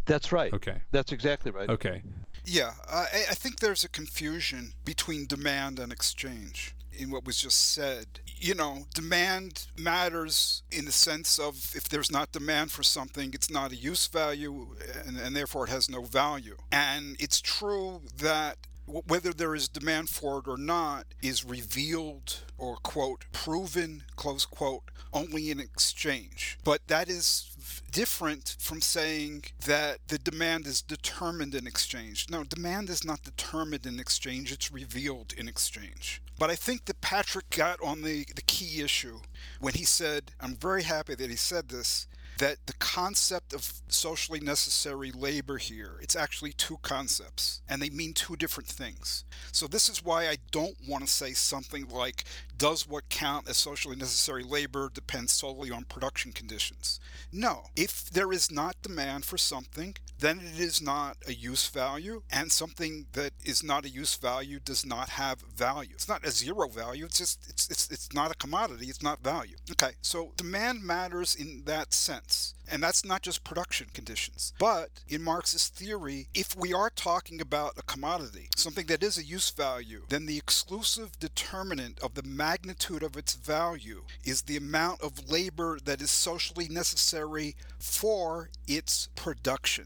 [0.06, 0.54] That's right.
[0.54, 0.82] Okay.
[0.92, 1.70] That's exactly right.
[1.70, 2.02] Okay.
[2.46, 7.74] Yeah, I, I think there's a confusion between demand and exchange in what was just
[7.74, 8.20] said.
[8.38, 13.50] You know, demand matters in the sense of if there's not demand for something, it's
[13.50, 14.76] not a use value
[15.06, 16.58] and, and therefore it has no value.
[16.72, 22.76] And it's true that whether there is demand for it or not is revealed or
[22.78, 24.84] quote proven close quote
[25.14, 27.53] only in exchange but that is
[27.92, 33.86] different from saying that the demand is determined in exchange no demand is not determined
[33.86, 38.42] in exchange it's revealed in exchange but i think that patrick got on the, the
[38.44, 39.20] key issue
[39.60, 42.08] when he said i'm very happy that he said this
[42.40, 48.14] that the concept of socially necessary labor here, it's actually two concepts, and they mean
[48.14, 49.24] two different things.
[49.52, 52.26] So this is why I don't want to say something like,
[52.58, 57.00] does what count as socially necessary labor depend solely on production conditions?
[57.32, 57.64] No.
[57.76, 62.52] If there is not demand for something, then it is not a use value, and
[62.52, 65.92] something that is not a use value does not have value.
[65.94, 69.24] It's not a zero value, it's just, it's, it's, it's not a commodity, it's not
[69.24, 69.56] value.
[69.72, 72.54] Okay, so demand matters in that sense.
[72.72, 74.54] And that's not just production conditions.
[74.58, 79.24] But in Marx's theory, if we are talking about a commodity, something that is a
[79.24, 85.02] use value, then the exclusive determinant of the magnitude of its value is the amount
[85.02, 89.86] of labor that is socially necessary for its production.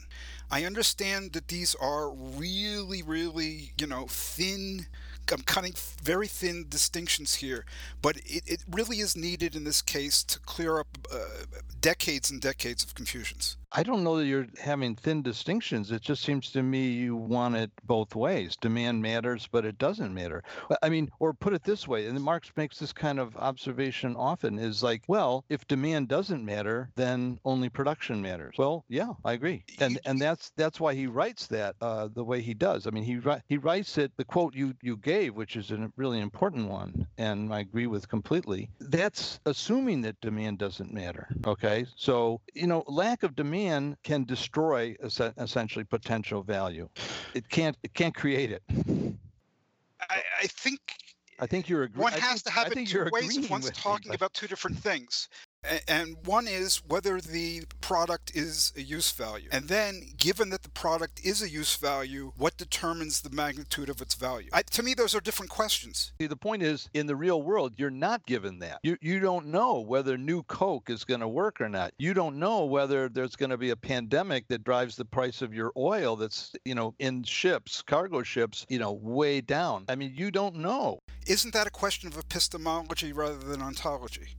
[0.49, 4.87] I understand that these are really, really, you know, thin
[5.31, 7.65] I'm cutting very thin distinctions here,
[8.01, 11.45] but it, it really is needed in this case to clear up uh,
[11.81, 13.57] decades and decades of confusions.
[13.77, 15.91] I don't know that you're having thin distinctions.
[15.91, 18.55] It just seems to me you want it both ways.
[18.55, 20.43] Demand matters, but it doesn't matter.
[20.81, 24.57] I mean, or put it this way, and Marx makes this kind of observation often
[24.57, 28.55] is like, well, if demand doesn't matter, then only production matters.
[28.57, 29.63] Well, yeah, I agree.
[29.79, 32.87] And and that's that's why he writes that uh, the way he does.
[32.87, 36.19] I mean, he he writes it the quote you you gave, which is a really
[36.19, 38.71] important one, and I agree with completely.
[38.79, 41.27] That's assuming that demand doesn't matter.
[41.45, 41.85] Okay?
[41.95, 44.95] So, you know, lack of demand can can destroy
[45.37, 46.89] essentially potential value.
[47.33, 48.63] It can't it can't create it.
[50.09, 50.79] I, I think
[51.39, 52.03] I think you're agreeing.
[52.03, 53.49] One has to have I it two ways.
[53.49, 55.29] One's talking me, about two different things
[55.87, 59.49] and one is whether the product is a use value.
[59.51, 64.01] And then, given that the product is a use value, what determines the magnitude of
[64.01, 64.49] its value?
[64.53, 66.13] I, to me, those are different questions.
[66.19, 68.79] See, the point is, in the real world, you're not given that.
[68.83, 71.93] You, you don't know whether new Coke is going to work or not.
[71.97, 75.53] You don't know whether there's going to be a pandemic that drives the price of
[75.53, 79.85] your oil that's, you know, in ships, cargo ships, you know, way down.
[79.89, 80.99] I mean, you don't know.
[81.27, 84.35] Isn't that a question of epistemology rather than ontology?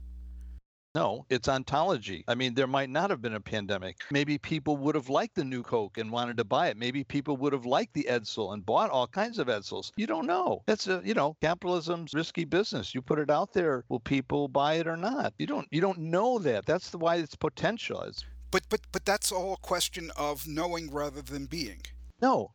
[0.95, 2.23] No, it's ontology.
[2.27, 3.97] I mean, there might not have been a pandemic.
[4.11, 6.77] Maybe people would have liked the new Coke and wanted to buy it.
[6.77, 9.91] Maybe people would have liked the Edsel and bought all kinds of Edsels.
[9.97, 10.63] You don't know.
[10.65, 12.95] That's a, you know, capitalism's risky business.
[12.95, 15.33] You put it out there, will people buy it or not?
[15.37, 16.65] You don't you don't know that.
[16.65, 18.01] That's the why it's potential.
[18.01, 21.81] It's, but but but that's all a question of knowing rather than being.
[22.19, 22.53] No.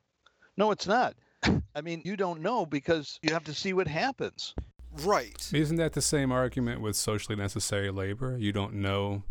[0.56, 1.14] No, it's not.
[1.74, 4.54] I mean, you don't know because you have to see what happens.
[5.02, 5.50] Right.
[5.52, 8.36] Isn't that the same argument with socially necessary labor?
[8.38, 9.22] You don't know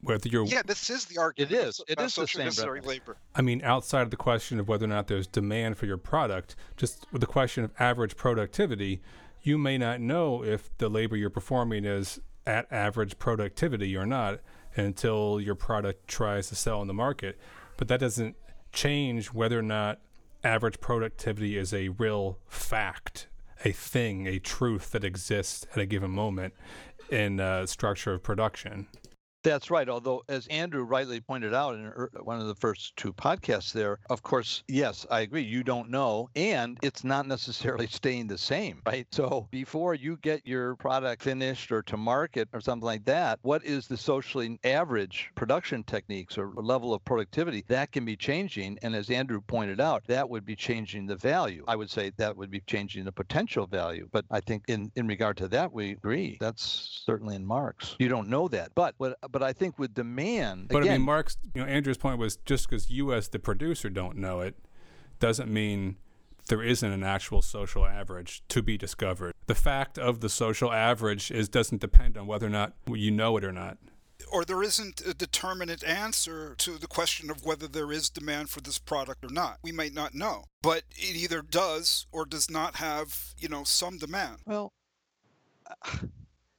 [0.00, 0.44] whether you're.
[0.44, 1.52] Yeah, this is the argument.
[1.52, 1.80] It is.
[1.88, 3.16] It is socially necessary labor.
[3.34, 6.56] I mean, outside of the question of whether or not there's demand for your product,
[6.76, 9.00] just with the question of average productivity,
[9.42, 14.40] you may not know if the labor you're performing is at average productivity or not
[14.74, 17.38] until your product tries to sell in the market.
[17.76, 18.36] But that doesn't
[18.72, 20.00] change whether or not
[20.44, 23.28] average productivity is a real fact
[23.64, 26.54] a thing, a truth that exists at a given moment
[27.10, 28.86] in a structure of production.
[29.48, 29.88] That's right.
[29.88, 33.98] Although, as Andrew rightly pointed out in er, one of the first two podcasts, there,
[34.10, 35.40] of course, yes, I agree.
[35.40, 39.06] You don't know, and it's not necessarily staying the same, right?
[39.10, 43.64] So before you get your product finished or to market or something like that, what
[43.64, 47.64] is the socially average production techniques or level of productivity?
[47.68, 51.64] That can be changing, and as Andrew pointed out, that would be changing the value.
[51.66, 54.10] I would say that would be changing the potential value.
[54.12, 56.36] But I think in in regard to that, we agree.
[56.38, 57.96] That's certainly in Marx.
[57.98, 60.68] You don't know that, but what but I think with demand.
[60.68, 63.38] But again, I mean, Marx, you know, Andrew's point was just because you, as the
[63.38, 64.56] producer, don't know it,
[65.20, 65.96] doesn't mean
[66.48, 69.34] there isn't an actual social average to be discovered.
[69.46, 73.36] The fact of the social average is doesn't depend on whether or not you know
[73.36, 73.78] it or not.
[74.32, 78.60] Or there isn't a determinate answer to the question of whether there is demand for
[78.60, 79.58] this product or not.
[79.62, 83.96] We might not know, but it either does or does not have, you know, some
[83.96, 84.38] demand.
[84.44, 84.72] Well,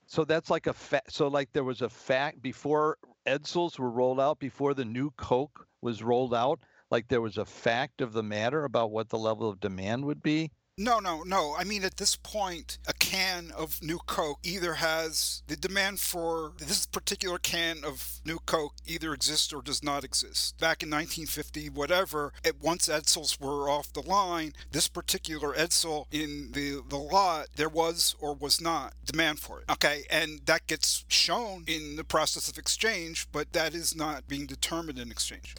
[0.09, 1.13] so that's like a fact.
[1.13, 2.97] So like there was a fact before
[3.27, 6.59] Edsels were rolled out, before the new Coke was rolled out.
[6.91, 10.23] Like there was a fact of the matter about what the level of demand would
[10.23, 10.51] be.
[10.79, 11.55] No, no, no.
[11.59, 16.53] I mean, at this point, a can of New Coke either has the demand for
[16.57, 20.57] this particular can of New Coke either exists or does not exist.
[20.57, 26.53] Back in 1950, whatever, at once Edsels were off the line, this particular Edsel in
[26.53, 29.69] the, the lot, there was or was not demand for it.
[29.69, 34.45] Okay, and that gets shown in the process of exchange, but that is not being
[34.45, 35.55] determined in exchange.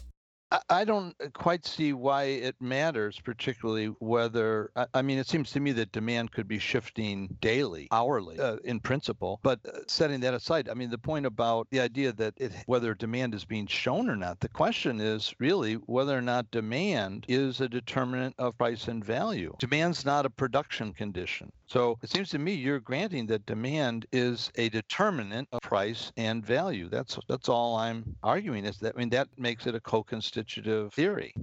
[0.69, 5.59] I don't uh, quite see why it matters, particularly whether, I mean, it seems to
[5.59, 9.39] me that demand could be shifting daily, hourly, uh, in principle.
[9.43, 12.93] But uh, setting that aside, I mean, the point about the idea that it, whether
[12.93, 17.61] demand is being shown or not, the question is really whether or not demand is
[17.61, 19.55] a determinant of price and value.
[19.59, 21.51] Demand's not a production condition.
[21.71, 26.45] So it seems to me you're granting that demand is a determinant of price and
[26.45, 26.89] value.
[26.89, 28.65] That's that's all I'm arguing.
[28.65, 29.79] Is that I mean that makes it a
[30.41, 31.33] co-constitutive theory.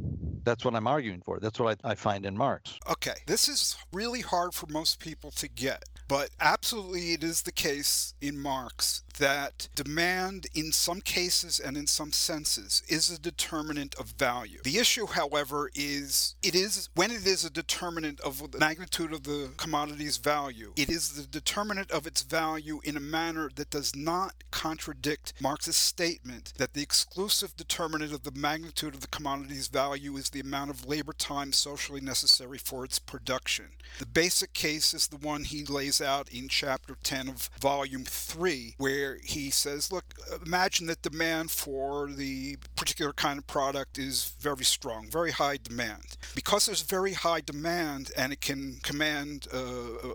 [0.44, 1.38] That's what I'm arguing for.
[1.40, 2.78] That's what I, I find in Marx.
[2.90, 7.52] Okay, this is really hard for most people to get, but absolutely it is the
[7.52, 13.94] case in Marx that demand, in some cases and in some senses, is a determinant
[13.96, 14.60] of value.
[14.64, 19.24] The issue, however, is it is when it is a determinant of the magnitude of
[19.24, 23.94] the commodity's value, it is the determinant of its value in a manner that does
[23.94, 30.16] not contradict Marx's statement that the exclusive determinant of the magnitude of the commodity's value
[30.16, 33.66] is the amount of labor time socially necessary for its production.
[33.98, 38.74] The basic case is the one he lays out in chapter 10 of volume 3,
[38.78, 40.04] where he says, look,
[40.44, 46.16] imagine that demand for the particular kind of product is very strong, very high demand.
[46.34, 49.58] Because there's very high demand and it can command a,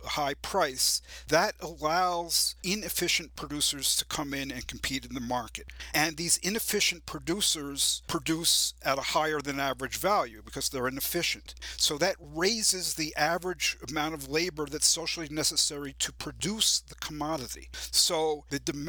[0.06, 5.68] a high price, that allows inefficient producers to come in and compete in the market.
[5.94, 11.56] And these inefficient producers produce at a higher than average value because they're inefficient.
[11.78, 17.70] So that raises the average amount of labor that's socially necessary to produce the commodity.
[17.92, 18.83] So the demand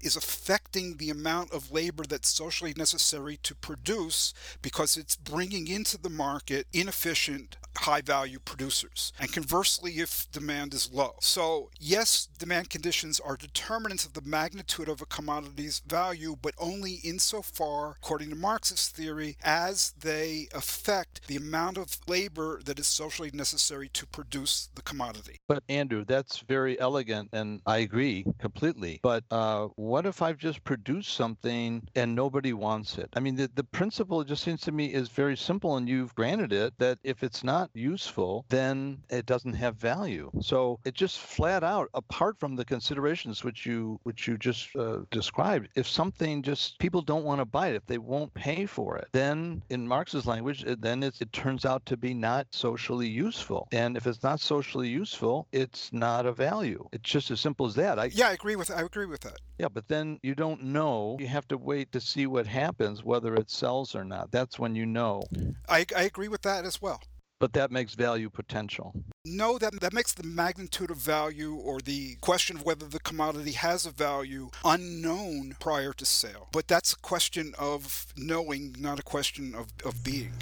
[0.00, 5.98] is affecting the amount of labor that's socially necessary to produce because it's bringing into
[5.98, 9.12] the market inefficient high value producers.
[9.18, 11.14] And conversely, if demand is low.
[11.20, 17.00] So, yes, demand conditions are determinants of the magnitude of a commodity's value, but only
[17.04, 23.30] insofar, according to Marxist theory, as they affect the amount of labor that is socially
[23.32, 25.36] necessary to produce the commodity.
[25.48, 29.00] But, Andrew, that's very elegant, and I agree completely.
[29.02, 33.08] But uh, what if I've just produced something and nobody wants it?
[33.14, 36.52] I mean, the, the principle, just seems to me, is very simple, and you've granted
[36.52, 40.30] it that if it's not useful, then it doesn't have value.
[40.40, 44.98] So it just flat out, apart from the considerations which you which you just uh,
[45.10, 48.96] described, if something just people don't want to buy it, if they won't pay for
[48.96, 53.68] it, then in Marx's language, then it turns out to be not socially useful.
[53.72, 56.88] And if it's not socially useful, it's not a value.
[56.92, 57.98] It's just as simple as that.
[57.98, 59.38] I, yeah, I agree with I agree with that.
[59.58, 61.16] Yeah, but then you don't know.
[61.20, 64.30] You have to wait to see what happens, whether it sells or not.
[64.30, 65.22] That's when you know.
[65.68, 67.00] I, I agree with that as well.
[67.38, 68.94] But that makes value potential.
[69.24, 73.52] No, that, that makes the magnitude of value or the question of whether the commodity
[73.52, 76.48] has a value unknown prior to sale.
[76.52, 80.34] But that's a question of knowing, not a question of, of being.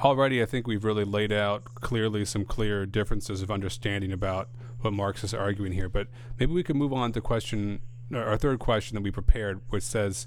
[0.00, 4.48] Already, I think we've really laid out clearly some clear differences of understanding about
[4.80, 5.88] what Marx is arguing here.
[5.90, 6.06] But
[6.38, 7.82] maybe we can move on to question
[8.14, 10.26] our third question that we prepared, which says,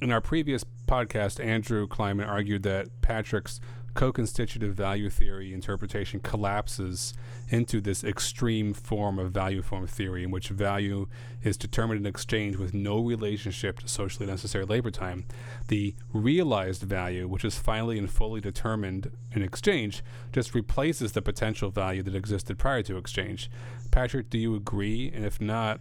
[0.00, 3.60] in our previous podcast, Andrew Kliman argued that Patrick's
[3.94, 7.14] co-constitutive value theory interpretation collapses
[7.48, 11.06] into this extreme form of value form theory in which value
[11.44, 15.24] is determined in exchange with no relationship to socially necessary labor time.
[15.68, 20.02] The realized value, which is finally and fully determined in exchange,
[20.32, 23.48] just replaces the potential value that existed prior to exchange.
[23.92, 25.10] Patrick, do you agree?
[25.14, 25.80] And if not,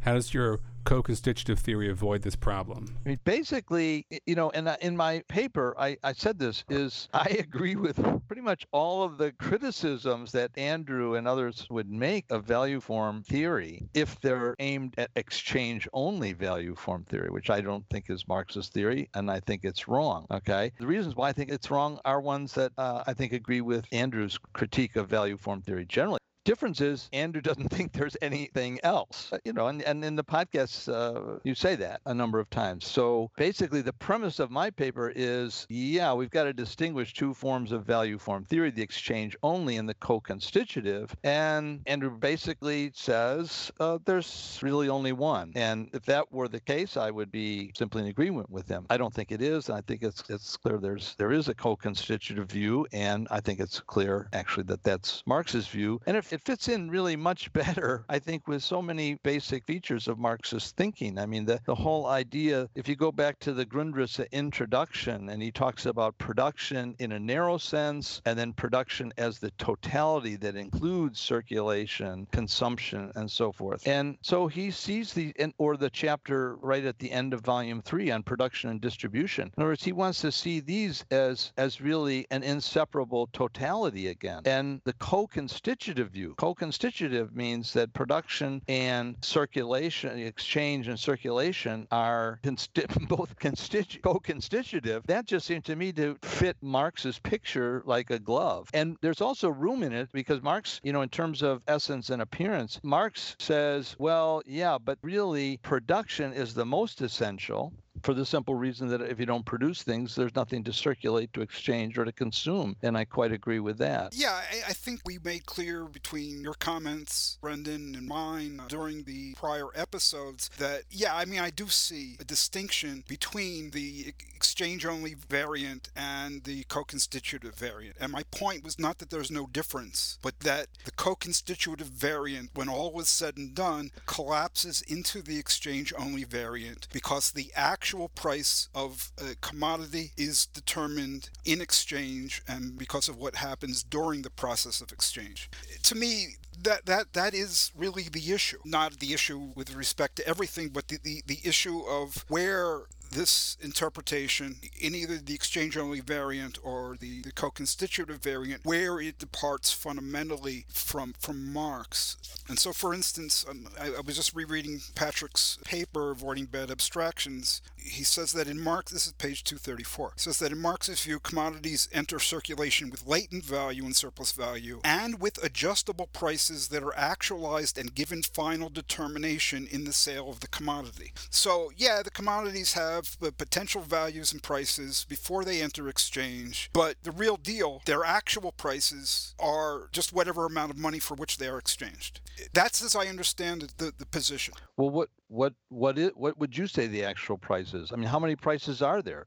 [0.00, 2.86] how does your co-constitutive theory avoid this problem?
[3.04, 7.24] I mean, basically, you know, and in my paper, I, I said this is I
[7.38, 12.44] agree with pretty much all of the criticisms that Andrew and others would make of
[12.44, 17.88] value form theory if they're aimed at exchange only value form theory, which I don't
[17.90, 20.26] think is Marxist theory, and I think it's wrong.
[20.30, 23.60] Okay, the reasons why I think it's wrong are ones that uh, I think agree
[23.60, 26.20] with Andrew's critique of value form theory generally
[26.50, 29.28] difference is Andrew doesn't think there's anything else.
[29.32, 32.50] Uh, you know, and, and in the podcast, uh, you say that a number of
[32.50, 32.84] times.
[32.84, 37.70] So basically, the premise of my paper is yeah, we've got to distinguish two forms
[37.70, 41.14] of value form theory the exchange only and the co constitutive.
[41.22, 45.52] And Andrew basically says uh, there's really only one.
[45.54, 48.86] And if that were the case, I would be simply in agreement with him.
[48.90, 49.70] I don't think it is.
[49.70, 52.88] I think it's, it's clear there's there is a co constitutive view.
[52.92, 56.00] And I think it's clear, actually, that that's Marx's view.
[56.06, 60.08] And if it fits in really much better, I think, with so many basic features
[60.08, 61.18] of Marxist thinking.
[61.18, 65.42] I mean, the, the whole idea, if you go back to the Grundrisse introduction, and
[65.42, 70.56] he talks about production in a narrow sense, and then production as the totality that
[70.56, 73.86] includes circulation, consumption, and so forth.
[73.86, 78.10] And so he sees the, or the chapter right at the end of volume three
[78.10, 79.50] on production and distribution.
[79.56, 84.42] In other words, he wants to see these as, as really an inseparable totality again.
[84.44, 92.38] And the co constitutive view, co-constitutive means that production and circulation, exchange and circulation are
[92.42, 95.02] consti- both constitu- co-constitutive.
[95.06, 98.68] That just seemed to me to fit Marx's picture like a glove.
[98.74, 102.20] And there's also room in it because Marx, you know, in terms of essence and
[102.20, 108.54] appearance, Marx says, well, yeah, but really production is the most essential for the simple
[108.54, 112.12] reason that if you don't produce things, there's nothing to circulate, to exchange, or to
[112.12, 112.76] consume.
[112.82, 114.14] And I quite agree with that.
[114.14, 119.34] Yeah, I, I think we made clear between your comments, Brendan, and mine during the
[119.34, 125.14] prior episodes that, yeah, I mean, I do see a distinction between the exchange only
[125.14, 127.96] variant and the co constitutive variant.
[128.00, 132.50] And my point was not that there's no difference, but that the co constitutive variant,
[132.54, 137.89] when all was said and done, collapses into the exchange only variant because the actual
[137.90, 144.22] actual price of a commodity is determined in exchange and because of what happens during
[144.22, 145.50] the process of exchange.
[145.82, 150.28] To me, that that that is really the issue not the issue with respect to
[150.28, 156.00] everything but the, the, the issue of where this interpretation in either the exchange only
[156.00, 162.16] variant or the, the co-constitutive variant where it departs fundamentally from from Marx.
[162.48, 167.62] And so for instance, um, I, I was just rereading Patrick's paper Avoiding Bad Abstractions.
[167.76, 171.88] He says that in Marx, this is page 234, says that in Marx's view, commodities
[171.92, 177.78] enter circulation with latent value and surplus value and with adjustable prices that are actualized
[177.78, 181.12] and given final determination in the sale of the commodity.
[181.30, 186.96] So yeah, the commodities have have potential values and prices before they enter exchange, but
[187.02, 191.48] the real deal, their actual prices are just whatever amount of money for which they
[191.48, 192.20] are exchanged.
[192.52, 194.54] That's as I understand the, the position.
[194.76, 197.92] Well, what what what is what would you say the actual price is?
[197.92, 199.26] I mean, how many prices are there?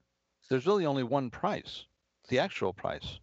[0.50, 1.86] There's really only one price,
[2.30, 3.20] the actual price.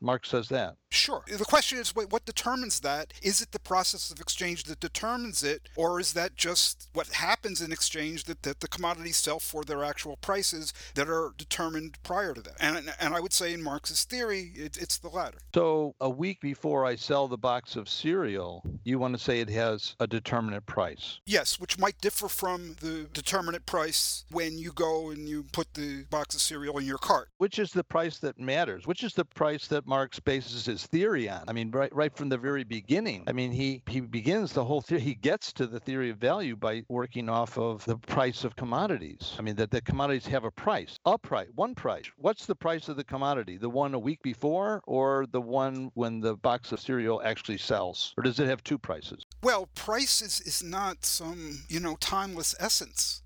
[0.00, 0.76] Marx says that.
[0.90, 1.22] Sure.
[1.26, 3.12] The question is what determines that?
[3.22, 7.60] Is it the process of exchange that determines it, or is that just what happens
[7.60, 12.32] in exchange that, that the commodities sell for their actual prices that are determined prior
[12.32, 12.54] to that?
[12.60, 15.38] And, and I would say in Marx's theory, it, it's the latter.
[15.54, 19.50] So a week before I sell the box of cereal, you want to say it
[19.50, 21.20] has a determinate price?
[21.26, 26.04] Yes, which might differ from the determinate price when you go and you put the
[26.04, 27.28] box of cereal in your cart.
[27.38, 28.86] Which is the price that matters?
[28.86, 31.44] Which is the price that Marx bases his theory on.
[31.48, 33.24] I mean, right right from the very beginning.
[33.26, 35.00] I mean, he he begins the whole theory.
[35.00, 39.34] He gets to the theory of value by working off of the price of commodities.
[39.38, 42.06] I mean, that the commodities have a price, a price, one price.
[42.16, 43.56] What's the price of the commodity?
[43.56, 48.14] The one a week before, or the one when the box of cereal actually sells,
[48.16, 49.25] or does it have two prices?
[49.42, 53.22] Well, price is, is not some, you know, timeless essence.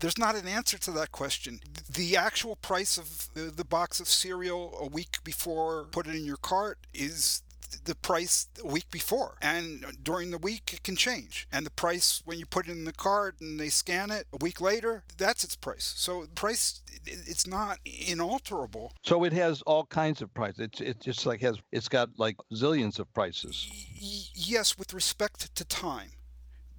[0.00, 1.60] there's not an answer to that question.
[1.90, 6.24] The actual price of the, the box of cereal a week before put it in
[6.24, 7.42] your cart is
[7.84, 9.36] the price a week before.
[9.40, 11.46] And during the week, it can change.
[11.52, 14.38] And the price, when you put it in the card and they scan it a
[14.38, 15.92] week later, that's its price.
[15.96, 18.92] So the price, it's not inalterable.
[19.02, 20.60] So it has all kinds of prices.
[20.60, 23.68] It's, it just like has, it's got like zillions of prices.
[24.00, 26.12] Y- yes, with respect to time.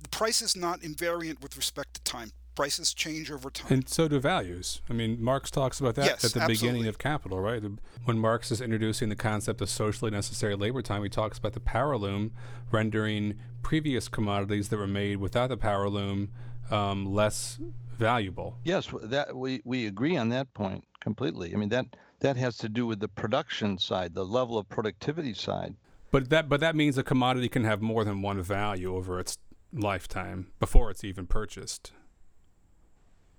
[0.02, 3.72] The price is not invariant with respect to time prices change over time.
[3.72, 4.82] And so do values.
[4.90, 6.56] I mean, Marx talks about that yes, at the absolutely.
[6.56, 7.62] beginning of Capital, right?
[8.06, 11.60] When Marx is introducing the concept of socially necessary labor time, he talks about the
[11.60, 12.32] power loom
[12.72, 16.32] rendering previous commodities that were made without the power loom
[16.72, 17.60] um, less
[17.98, 18.58] valuable.
[18.64, 21.54] Yes, that we, we agree on that point completely.
[21.54, 21.86] I mean that
[22.22, 25.76] that has to do with the production side, the level of productivity side.
[26.12, 29.38] But that but that means a commodity can have more than one value over its
[29.74, 31.92] lifetime before it's even purchased.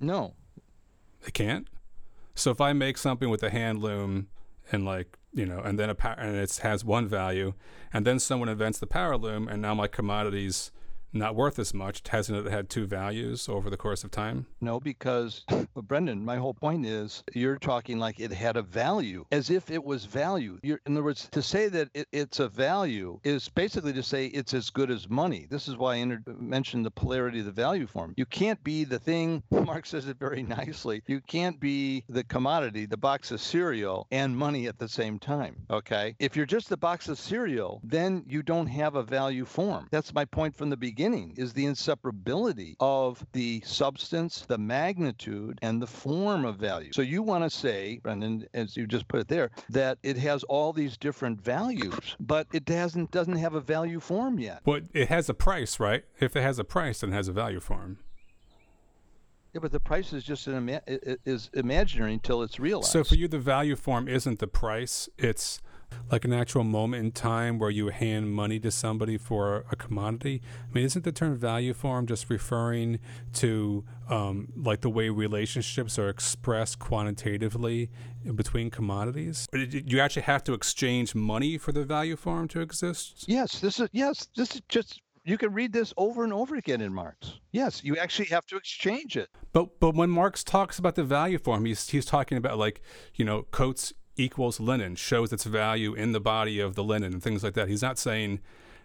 [0.00, 0.34] No.
[1.24, 1.68] They can't.
[2.34, 4.28] So if I make something with a hand loom
[4.72, 7.54] and like you know, and then a power, and it has one value,
[7.92, 10.70] and then someone invents the power loom, and now my commodities
[11.14, 12.02] not worth as much.
[12.08, 14.46] Hasn't it had two values over the course of time?
[14.60, 15.44] No, because,
[15.76, 19.82] Brendan, my whole point is you're talking like it had a value, as if it
[19.82, 20.58] was value.
[20.62, 24.26] You're, in other words, to say that it, it's a value is basically to say
[24.26, 25.46] it's as good as money.
[25.48, 28.14] This is why I inter- mentioned the polarity of the value form.
[28.16, 32.86] You can't be the thing, Marx says it very nicely, you can't be the commodity,
[32.86, 35.56] the box of cereal, and money at the same time.
[35.70, 36.16] Okay?
[36.18, 39.86] If you're just the box of cereal, then you don't have a value form.
[39.90, 45.58] That's my point from the beginning beginning is the inseparability of the substance, the magnitude,
[45.60, 46.92] and the form of value.
[46.92, 50.44] So you want to say, Brendan, as you just put it there, that it has
[50.44, 54.62] all these different values, but it hasn't doesn't have a value form yet.
[54.64, 56.04] But it has a price, right?
[56.20, 57.98] If it has a price, then it has a value form.
[59.52, 62.90] Yeah, but the price is just an ima- is imaginary until it's realized.
[62.90, 65.60] So for you, the value form isn't the price; it's
[66.10, 70.42] like an actual moment in time where you hand money to somebody for a commodity?
[70.68, 72.98] I mean, isn't the term value form just referring
[73.34, 77.90] to um, like the way relationships are expressed quantitatively
[78.34, 79.46] between commodities?
[79.52, 83.24] You actually have to exchange money for the value form to exist?
[83.26, 86.80] Yes, this is yes, this is just you can read this over and over again
[86.80, 87.40] in Marx.
[87.50, 89.30] Yes, you actually have to exchange it.
[89.52, 92.82] But but when Marx talks about the value form, he's he's talking about like
[93.14, 97.22] you know coats equals linen, shows its value in the body of the linen and
[97.22, 97.68] things like that.
[97.68, 98.40] He's not saying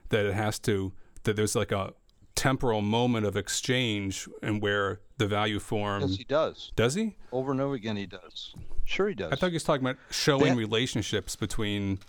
[0.09, 1.93] that it has to, that there's like a
[2.35, 6.01] temporal moment of exchange and where the value form.
[6.01, 6.71] Yes, he does.
[6.75, 7.17] Does he?
[7.31, 8.55] Over and over again, he does.
[8.85, 9.31] Sure, he does.
[9.31, 11.99] I thought he was talking about showing that, relationships between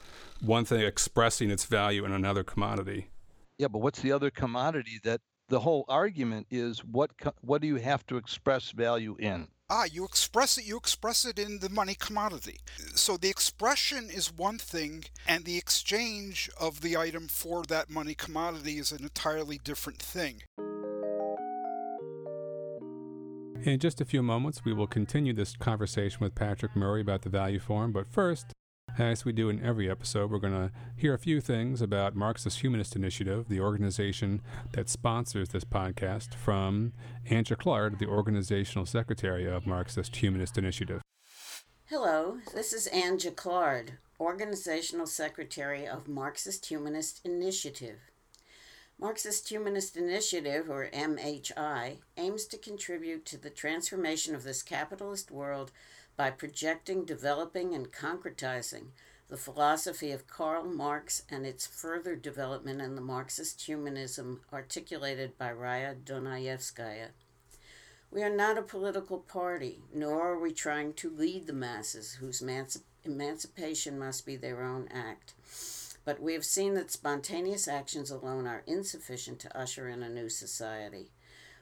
[0.41, 3.09] one thing expressing its value in another commodity.
[3.59, 7.11] Yeah, but what's the other commodity that the whole argument is what
[7.43, 9.49] what do you have to express value in?
[9.73, 12.59] Ah, you express it, you express it in the money commodity.
[12.97, 18.15] So the expression is one thing, and the exchange of the item for that money
[18.15, 20.43] commodity is an entirely different thing.
[23.63, 27.29] In just a few moments, we will continue this conversation with Patrick Murray about the
[27.29, 28.47] value form, but first,
[28.99, 32.61] as we do in every episode, we're going to hear a few things about Marxist
[32.61, 36.93] Humanist Initiative, the organization that sponsors this podcast, from
[37.29, 41.03] Anne Jaclard, the organizational secretary of Marxist Humanist Initiative.
[41.87, 47.99] Hello, this is Anne Jaclard, organizational secretary of Marxist Humanist Initiative.
[49.01, 55.73] Marxist Humanist Initiative, or MHI, aims to contribute to the transformation of this capitalist world
[56.21, 58.89] by projecting, developing, and concretizing
[59.31, 65.51] the philosophy of Karl Marx and its further development in the Marxist humanism articulated by
[65.51, 67.07] Raya Dunayevskaya.
[68.11, 72.45] We are not a political party, nor are we trying to lead the masses whose
[73.03, 75.33] emancipation must be their own act.
[76.05, 80.29] But we have seen that spontaneous actions alone are insufficient to usher in a new
[80.29, 81.13] society.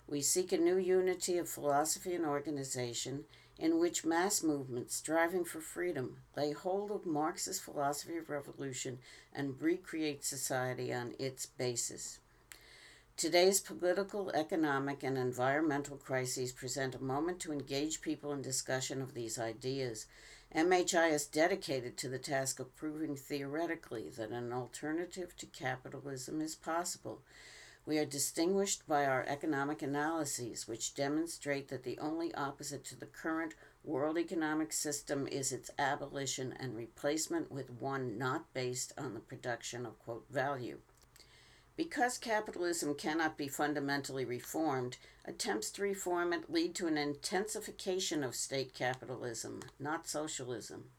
[0.09, 3.27] We seek a new unity of philosophy and organization
[3.59, 8.99] in which mass movements striving for freedom lay hold of Marxist philosophy of revolution
[9.35, 12.21] and recreate society on its basis.
[13.17, 19.15] Today's political, economic, and environmental crises present a moment to engage people in discussion of
[19.15, 20.07] these ideas.
[20.55, 26.55] MHI is dedicated to the task of proving theoretically that an alternative to capitalism is
[26.55, 27.23] possible
[27.89, 33.07] we are distinguished by our economic analyses, which demonstrate that the only opposite to the
[33.07, 39.21] current world economic system is its abolition and replacement with one not based on the
[39.21, 40.77] production of, quote, value.
[41.77, 48.35] Because capitalism cannot be fundamentally reformed, attempts to reform it lead to an intensification of
[48.35, 50.91] state capitalism, not socialism.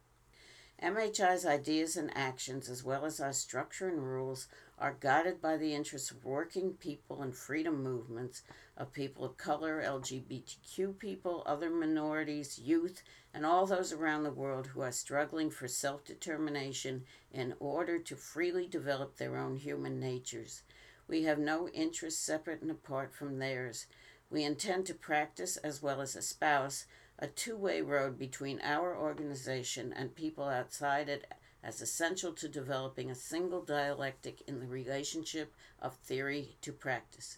[0.82, 4.48] MHI's ideas and actions, as well as our structure and rules,
[4.80, 8.44] are guided by the interests of working people and freedom movements
[8.78, 13.04] of people of color, LGBTQ people, other minorities, youth,
[13.34, 18.16] and all those around the world who are struggling for self determination in order to
[18.16, 20.64] freely develop their own human natures.
[21.08, 23.86] We have no interests separate and apart from theirs.
[24.30, 26.86] We intend to practice as well as espouse
[27.18, 31.26] a two way road between our organization and people outside it
[31.64, 37.38] as essential to developing a single dialectic in the relationship of theory to practice.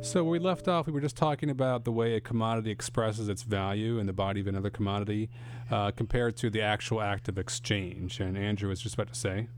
[0.00, 3.42] So, we left off, we were just talking about the way a commodity expresses its
[3.42, 5.28] value in the body of another commodity
[5.70, 8.20] uh, compared to the actual act of exchange.
[8.20, 9.48] And Andrew was just about to say.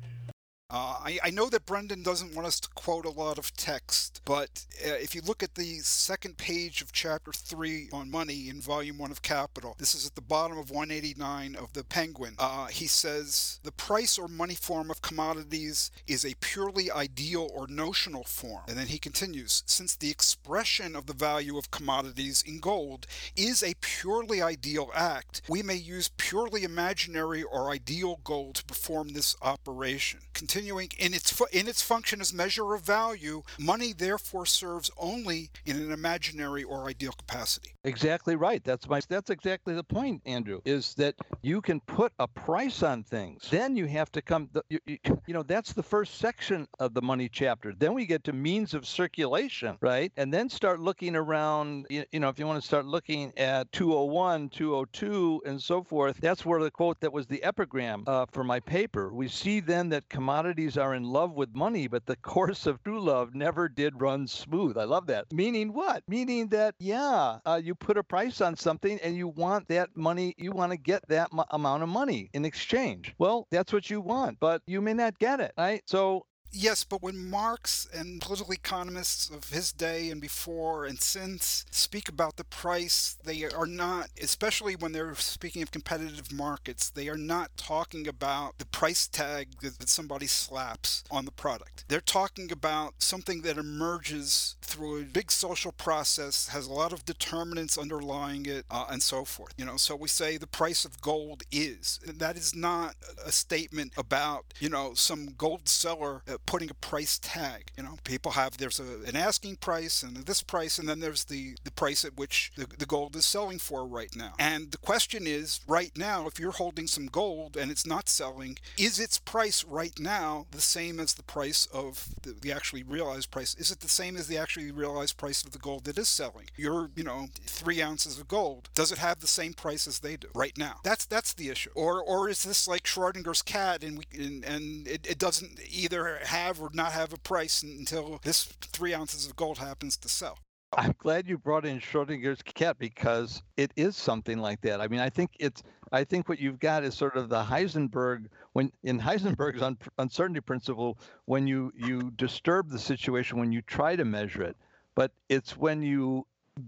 [0.71, 4.23] Uh, I, I, know that Brendan doesn't want us to quote a lot of text,
[4.25, 8.61] but uh, if you look at the second page of chapter 3 on money in
[8.61, 12.37] volume 1 of Capital, this is at the bottom of 189 of the Penguin.
[12.39, 17.67] Uh, he says the price or money form of commodities is a purely ideal or
[17.67, 18.63] notional form.
[18.69, 23.65] And then he continues since the expression of the value of commodities in gold is
[23.65, 29.35] a purely ideal act, we may use purely imaginary or ideal gold to perform this
[29.43, 30.21] operation.
[30.33, 34.91] Continue continuing in its fu- in its function as measure of value, money therefore serves
[34.99, 37.71] only in an imaginary or ideal capacity.
[37.85, 38.63] Exactly right.
[38.63, 40.61] That's my that's exactly the point, Andrew.
[40.67, 43.49] Is that you can put a price on things.
[43.51, 44.51] Then you have to come.
[44.53, 47.73] The, you, you, you know that's the first section of the money chapter.
[47.73, 50.13] Then we get to means of circulation, right?
[50.19, 51.87] And then start looking around.
[51.89, 56.19] You, you know, if you want to start looking at 201, 202, and so forth,
[56.21, 59.13] that's where the quote that was the epigram uh, for my paper.
[59.15, 62.83] We see then that commodity commodities are in love with money, but the course of
[62.83, 64.77] true love never did run smooth.
[64.77, 65.27] I love that.
[65.33, 66.03] Meaning what?
[66.09, 70.35] Meaning that, yeah, uh, you put a price on something and you want that money,
[70.39, 73.15] you want to get that m- amount of money in exchange.
[73.19, 75.83] Well, that's what you want, but you may not get it, right?
[75.87, 81.65] So Yes, but when Marx and political economists of his day and before and since
[81.71, 87.09] speak about the price, they are not, especially when they're speaking of competitive markets, they
[87.09, 91.85] are not talking about the price tag that, somebody slaps on the product.
[91.89, 97.05] They're talking about something that emerges through a big social process, has a lot of
[97.05, 99.53] determinants underlying it, uh, and so forth.
[99.57, 101.99] You know, so we say the price of gold is.
[102.07, 102.95] And that is not
[103.25, 106.23] a statement about, you know, some gold seller.
[106.47, 107.71] Putting a price tag.
[107.77, 111.25] You know, people have there's a, an asking price and this price, and then there's
[111.25, 114.35] the the price at which the, the gold is selling for right now.
[114.39, 118.59] And the question is, right now, if you're holding some gold and it's not selling,
[118.77, 123.31] is its price right now the same as the price of the, the actually realized
[123.31, 123.55] price?
[123.55, 126.47] Is it the same as the actually realized price of the gold that is selling?
[126.57, 128.69] Your, you know, three ounces of gold.
[128.75, 130.77] Does it have the same price as they do right now?
[130.83, 131.71] That's that's the issue.
[131.75, 136.19] Or or is this like Schrodinger's cat and we and, and it, it doesn't either
[136.31, 140.39] have or not have a price until this three ounces of gold happens to sell.
[140.77, 144.81] I'm glad you brought in Schrodinger's cat because it is something like that.
[144.81, 148.27] I mean, I think it's I think what you've got is sort of the Heisenberg
[148.53, 153.97] when in Heisenberg's un, uncertainty principle when you you disturb the situation when you try
[153.97, 154.57] to measure it,
[154.95, 156.25] but it's when you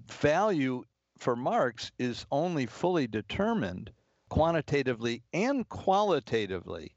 [0.09, 0.83] value
[1.19, 3.93] for Marx is only fully determined
[4.29, 6.97] quantitatively and qualitatively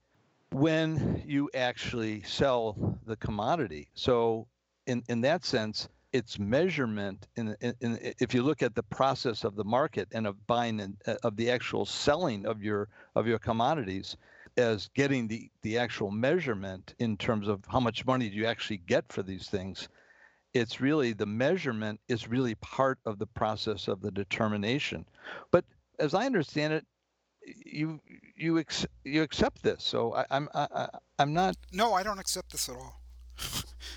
[0.52, 3.90] when you actually sell the commodity.
[3.94, 4.48] So,
[4.88, 7.28] in, in that sense, it's measurement.
[7.36, 10.80] In, in, in, if you look at the process of the market and of buying
[10.80, 14.16] and uh, of the actual selling of your of your commodities,
[14.58, 18.78] as getting the the actual measurement in terms of how much money do you actually
[18.78, 19.90] get for these things.
[20.54, 25.06] It's really the measurement is really part of the process of the determination.
[25.52, 25.66] But
[26.00, 26.86] as I understand it,
[27.66, 28.00] you
[28.36, 29.84] you ex- you accept this.
[29.84, 30.88] So I, I'm I,
[31.20, 31.56] I'm not.
[31.72, 33.02] No, I don't accept this at all.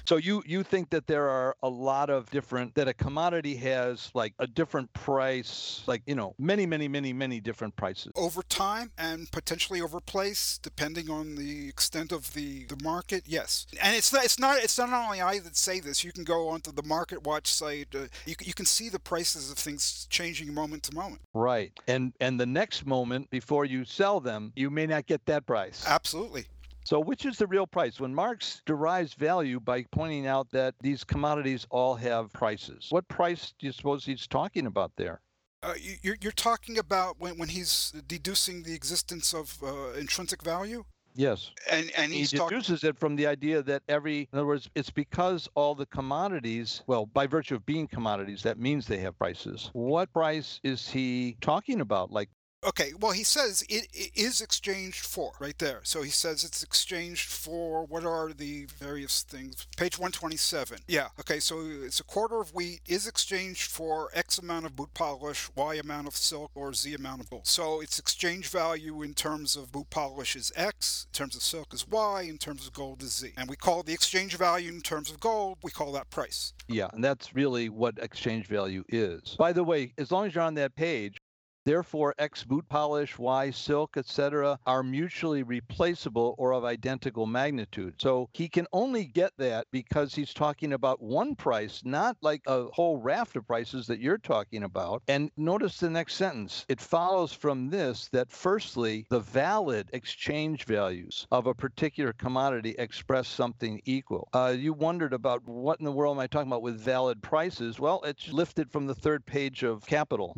[0.08, 4.10] So you you think that there are a lot of different that a commodity has
[4.14, 8.90] like a different price, like you know many many many many different prices over time
[8.96, 13.24] and potentially over place, depending on the extent of the the market.
[13.26, 16.02] Yes, and it's not it's not it's not only I that say this.
[16.02, 17.94] You can go onto the Market Watch site.
[17.94, 21.20] Uh, you you can see the prices of things changing moment to moment.
[21.34, 25.44] Right, and and the next moment before you sell them, you may not get that
[25.44, 25.84] price.
[25.86, 26.46] Absolutely.
[26.88, 28.00] So, which is the real price?
[28.00, 33.52] When Marx derives value by pointing out that these commodities all have prices, what price
[33.58, 35.20] do you suppose he's talking about there?
[35.62, 40.82] Uh, you're, you're talking about when, when he's deducing the existence of uh, intrinsic value?
[41.14, 41.50] Yes.
[41.70, 44.88] And and he talk- deduces it from the idea that every, in other words, it's
[44.88, 49.68] because all the commodities, well, by virtue of being commodities, that means they have prices.
[49.74, 52.10] What price is he talking about?
[52.10, 52.30] Like
[52.68, 55.80] Okay, well, he says it, it is exchanged for right there.
[55.84, 59.66] So he says it's exchanged for what are the various things?
[59.78, 60.80] Page 127.
[60.86, 64.92] Yeah, okay, so it's a quarter of wheat is exchanged for X amount of boot
[64.92, 67.46] polish, Y amount of silk, or Z amount of gold.
[67.46, 71.72] So its exchange value in terms of boot polish is X, in terms of silk
[71.72, 73.32] is Y, in terms of gold is Z.
[73.38, 76.52] And we call the exchange value in terms of gold, we call that price.
[76.66, 79.36] Yeah, and that's really what exchange value is.
[79.38, 81.16] By the way, as long as you're on that page,
[81.64, 87.94] Therefore, X boot polish, Y silk, etc., are mutually replaceable or of identical magnitude.
[87.98, 92.66] So he can only get that because he's talking about one price, not like a
[92.72, 95.02] whole raft of prices that you're talking about.
[95.08, 96.64] And notice the next sentence.
[96.68, 103.28] It follows from this that, firstly, the valid exchange values of a particular commodity express
[103.28, 104.28] something equal.
[104.32, 107.78] Uh, you wondered about what in the world am I talking about with valid prices?
[107.78, 110.36] Well, it's lifted from the third page of Capital.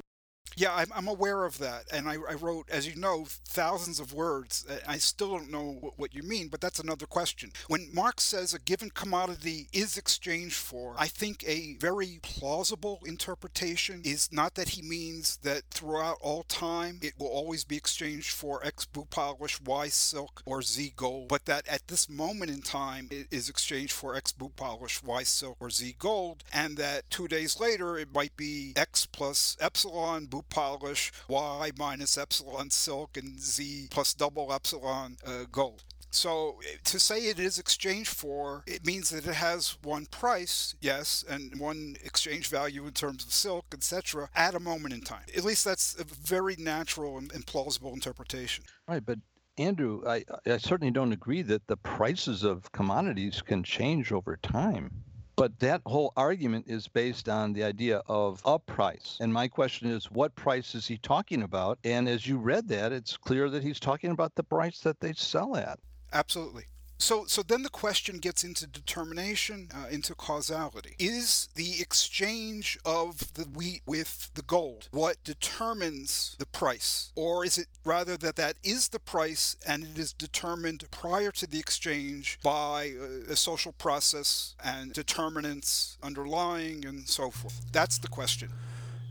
[0.60, 1.84] Yeah, I'm, I'm aware of that.
[1.90, 4.66] And I, I, wrote, as you know, thousands of words.
[4.86, 7.50] I still don't know what, you mean, but that's another question.
[7.68, 14.02] When Marx says a given commodity is exchanged for, I think a very plausible interpretation
[14.04, 18.62] is not that he means that throughout all time it will always be exchanged for
[18.62, 23.08] X boot polish, Y silk, or Z gold, but that at this moment in time
[23.10, 27.28] it is exchanged for X boot polish, Y silk, or Z gold, and that two
[27.28, 33.40] days later it might be X plus epsilon boot polish, Y minus epsilon silk, and
[33.40, 35.84] Z plus double epsilon uh, gold.
[36.10, 41.24] So to say it is exchanged for, it means that it has one price, yes,
[41.28, 45.22] and one exchange value in terms of silk, etc., at a moment in time.
[45.36, 48.64] At least that's a very natural and, plausible interpretation.
[48.88, 49.18] Right, but
[49.56, 55.04] Andrew, I, I certainly don't agree that the prices of commodities can change over time.
[55.40, 59.16] But that whole argument is based on the idea of a price.
[59.22, 61.78] And my question is, what price is he talking about?
[61.82, 65.14] And as you read that, it's clear that he's talking about the price that they
[65.14, 65.78] sell at.
[66.12, 66.64] Absolutely.
[67.00, 70.96] So, so then the question gets into determination, uh, into causality.
[70.98, 77.10] Is the exchange of the wheat with the gold what determines the price?
[77.16, 81.46] Or is it rather that that is the price and it is determined prior to
[81.46, 82.92] the exchange by
[83.28, 87.62] a, a social process and determinants underlying and so forth?
[87.72, 88.50] That's the question.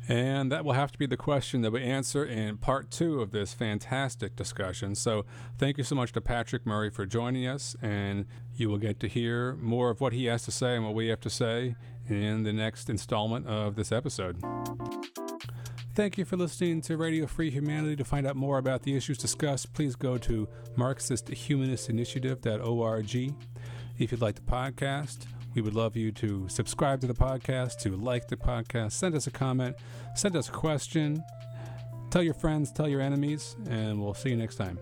[0.10, 3.30] And that will have to be the question that we answer in part two of
[3.30, 4.95] this fantastic discussion.
[4.95, 5.24] So,
[5.60, 9.07] thank you so much to Patrick Murray for joining us, and you will get to
[9.07, 11.76] hear more of what he has to say and what we have to say
[12.07, 14.43] in the next installment of this episode.
[15.93, 17.95] Thank you for listening to Radio Free Humanity.
[17.97, 23.36] To find out more about the issues discussed, please go to MarxistHumanistInitiative.org.
[23.99, 27.95] If you'd like the podcast, we would love you to subscribe to the podcast, to
[27.95, 29.76] like the podcast, send us a comment,
[30.16, 31.24] send us a question,
[32.12, 34.80] tell your friends, tell your enemies, and we'll see you next time.